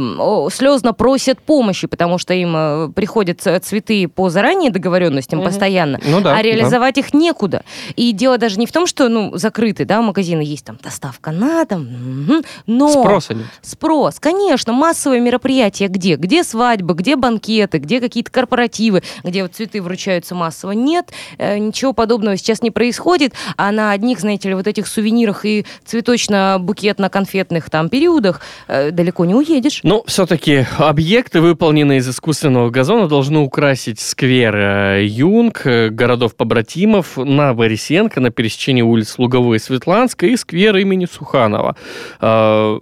слезно 0.51 0.93
просят 0.93 1.39
помощи, 1.41 1.87
потому 1.87 2.17
что 2.17 2.33
им 2.33 2.53
э, 2.55 2.89
приходят 2.95 3.41
цветы 3.41 4.07
по 4.07 4.29
заранее 4.29 4.68
сопротивление 4.69 4.79
договоренностям 4.79 5.43
постоянно, 5.43 5.99
Ну 6.03 6.21
да, 6.21 6.33
а 6.33 6.35
да. 6.35 6.41
реализовать 6.41 6.97
их 6.97 7.13
некуда. 7.13 7.63
И 7.95 8.11
дело 8.11 8.37
даже 8.37 8.59
не 8.59 8.65
в 8.65 8.71
том, 8.71 8.87
что 8.87 9.09
ну, 9.09 9.35
закрыты, 9.35 9.85
да, 9.85 10.01
магазины 10.01 10.41
есть 10.41 10.65
там 10.65 10.77
доставка 10.81 11.31
на 11.31 11.65
дом, 11.65 12.43
но... 12.65 12.89
Спроса 12.89 13.33
нет. 13.33 13.45
Спрос, 13.61 14.19
конечно, 14.19 14.73
массовые 14.73 15.21
мероприятия 15.21 15.87
где? 15.87 16.15
Где 16.15 16.43
свадьбы, 16.43 16.93
где 16.93 17.15
банкеты, 17.15 17.79
где 17.79 17.99
какие-то 17.99 18.31
корпоративы, 18.31 19.03
где 19.23 19.43
вот 19.43 19.53
цветы 19.53 19.81
вручаются 19.81 20.35
массово? 20.35 20.71
Нет, 20.71 21.11
э, 21.37 21.57
ничего 21.57 21.93
подобного 21.93 22.37
сейчас 22.37 22.61
не 22.61 22.71
происходит, 22.71 23.33
а 23.57 23.71
на 23.71 23.91
одних, 23.91 24.19
знаете 24.19 24.49
ли, 24.49 24.55
вот 24.55 24.67
этих 24.67 24.87
сувенирах 24.87 25.45
и 25.45 25.65
цветочно-букетно-конфетных 25.85 27.69
там 27.69 27.89
периодах 27.89 28.41
э, 28.67 28.91
далеко 28.91 29.25
не 29.25 29.35
уедешь. 29.35 29.81
Ну, 29.83 30.03
все-таки 30.07 30.65
объекты, 30.77 31.41
выполненные 31.41 31.99
из 31.99 32.09
искусственного 32.09 32.69
газона, 32.69 33.07
должны 33.07 33.39
украсить 33.39 33.99
сквер 33.99 34.55
э, 34.55 34.58
Юнг, 35.01 35.61
э, 35.65 35.89
городов-побратимов 35.89 37.17
на 37.17 37.53
Борисенко, 37.53 38.19
на 38.19 38.31
пересечении 38.31 38.81
улиц 38.81 39.15
Луговой 39.17 39.57
и 39.57 39.59
Светланской 39.59 40.31
и 40.31 40.37
сквер 40.37 40.75
имени 40.77 41.05
Суханова. 41.05 41.75
Э, 42.21 42.79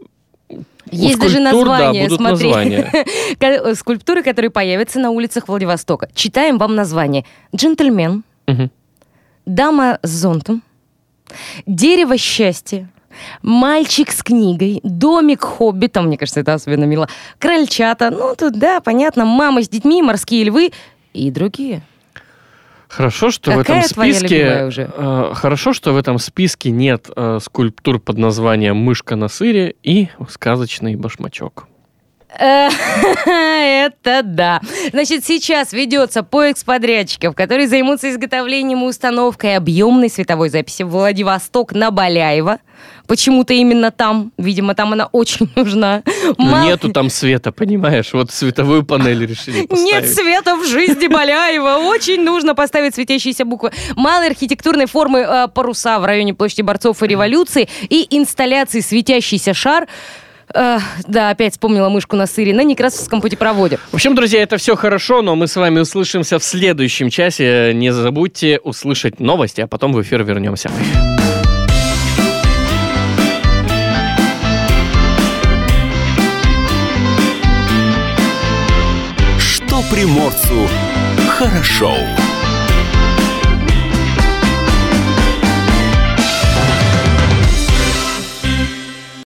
Есть 0.91 1.19
даже 1.19 1.37
да, 1.37 1.51
название, 1.51 2.03
будут 2.05 2.19
смотри. 2.19 2.47
названия. 2.47 3.75
Скульптуры, 3.75 4.23
которые 4.23 4.51
появятся 4.51 4.99
на 4.99 5.11
улицах 5.11 5.47
Владивостока. 5.47 6.09
Читаем 6.13 6.57
вам 6.57 6.75
название. 6.75 7.25
Джентльмен, 7.55 8.23
дама 9.45 9.99
с 10.03 10.09
зонтом, 10.09 10.61
дерево 11.65 12.17
счастья, 12.17 12.89
мальчик 13.41 14.11
с 14.11 14.23
книгой, 14.23 14.79
домик 14.83 15.41
хоббита, 15.41 16.01
мне 16.01 16.17
кажется, 16.17 16.41
это 16.41 16.53
особенно 16.53 16.85
мило, 16.85 17.09
крольчата, 17.39 18.11
ну 18.11 18.35
тут, 18.37 18.57
да, 18.57 18.79
понятно, 18.81 19.25
мама 19.25 19.63
с 19.63 19.69
детьми, 19.69 20.01
морские 20.01 20.45
львы 20.45 20.71
и 21.17 21.31
другие. 21.31 21.81
Хорошо, 22.87 23.31
что 23.31 23.51
в 23.51 23.57
Какая 23.57 23.81
этом 23.81 23.93
твоя 23.93 24.13
списке 24.13 24.65
уже? 24.65 24.89
э, 24.95 25.31
хорошо, 25.33 25.73
что 25.73 25.91
в 25.91 25.97
этом 25.97 26.19
списке 26.19 26.71
нет 26.71 27.09
э, 27.15 27.39
скульптур 27.41 27.99
под 27.99 28.17
названием 28.17 28.77
мышка 28.77 29.15
на 29.15 29.27
сыре 29.27 29.75
и 29.83 30.07
сказочный 30.29 30.95
башмачок. 30.95 31.67
Э, 32.39 32.69
Это 33.25 34.21
да. 34.23 34.61
Значит, 34.91 35.25
сейчас 35.25 35.73
ведется 35.73 36.23
поиск 36.23 36.65
подрядчиков, 36.65 37.35
которые 37.35 37.67
займутся 37.67 38.09
изготовлением 38.09 38.83
и 38.83 38.87
установкой 38.87 39.55
объемной 39.57 40.09
световой 40.09 40.49
записи 40.49 40.83
в 40.83 40.89
Владивосток 40.89 41.73
на 41.73 41.91
Баляева. 41.91 42.59
Почему-то 43.07 43.53
именно 43.53 43.89
там. 43.89 44.31
Видимо, 44.37 44.75
там 44.75 44.93
она 44.93 45.07
очень 45.07 45.49
нужна. 45.55 46.03
Ну, 46.37 46.45
Мало- 46.45 46.65
Нету 46.65 46.91
там 46.91 47.09
света, 47.09 47.51
понимаешь? 47.51 48.13
Вот 48.13 48.31
световую 48.31 48.85
панель 48.85 49.25
решили 49.25 49.61
поставить. 49.67 49.91
Нет 49.93 50.09
света 50.13 50.55
в 50.55 50.65
жизни 50.65 51.07
Баляева. 51.07 51.77
Очень 51.87 52.23
нужно 52.23 52.53
поставить 52.53 52.95
светящиеся 52.95 53.45
буквы. 53.45 53.71
Малой 53.95 54.27
архитектурной 54.27 54.85
формы 54.85 55.19
э, 55.19 55.47
паруса 55.47 55.99
в 55.99 56.05
районе 56.05 56.33
площади 56.33 56.61
борцов 56.61 57.01
и 57.01 57.07
революции 57.07 57.67
и 57.89 58.05
инсталляции 58.11 58.81
светящийся 58.81 59.53
шар. 59.53 59.87
Э, 60.57 60.79
да, 61.07 61.29
опять 61.29 61.53
вспомнила 61.53 61.87
мышку 61.89 62.15
на 62.15 62.25
сыре 62.25 62.51
на 62.53 62.63
Некрасовском 62.63 63.21
путепроводе. 63.21 63.77
В 63.91 63.95
общем, 63.95 64.15
друзья, 64.15 64.41
это 64.41 64.57
все 64.57 64.75
хорошо, 64.75 65.21
но 65.21 65.35
мы 65.35 65.47
с 65.47 65.55
вами 65.55 65.79
услышимся 65.79 66.39
в 66.39 66.43
следующем 66.43 67.11
часе. 67.11 67.73
Не 67.75 67.93
забудьте 67.93 68.59
услышать 68.63 69.19
новости, 69.19 69.61
а 69.61 69.67
потом 69.67 69.93
в 69.93 70.01
эфир 70.01 70.23
вернемся. 70.23 70.71
Что 79.37 79.83
приморцу 79.91 80.67
хорошо. 81.29 81.93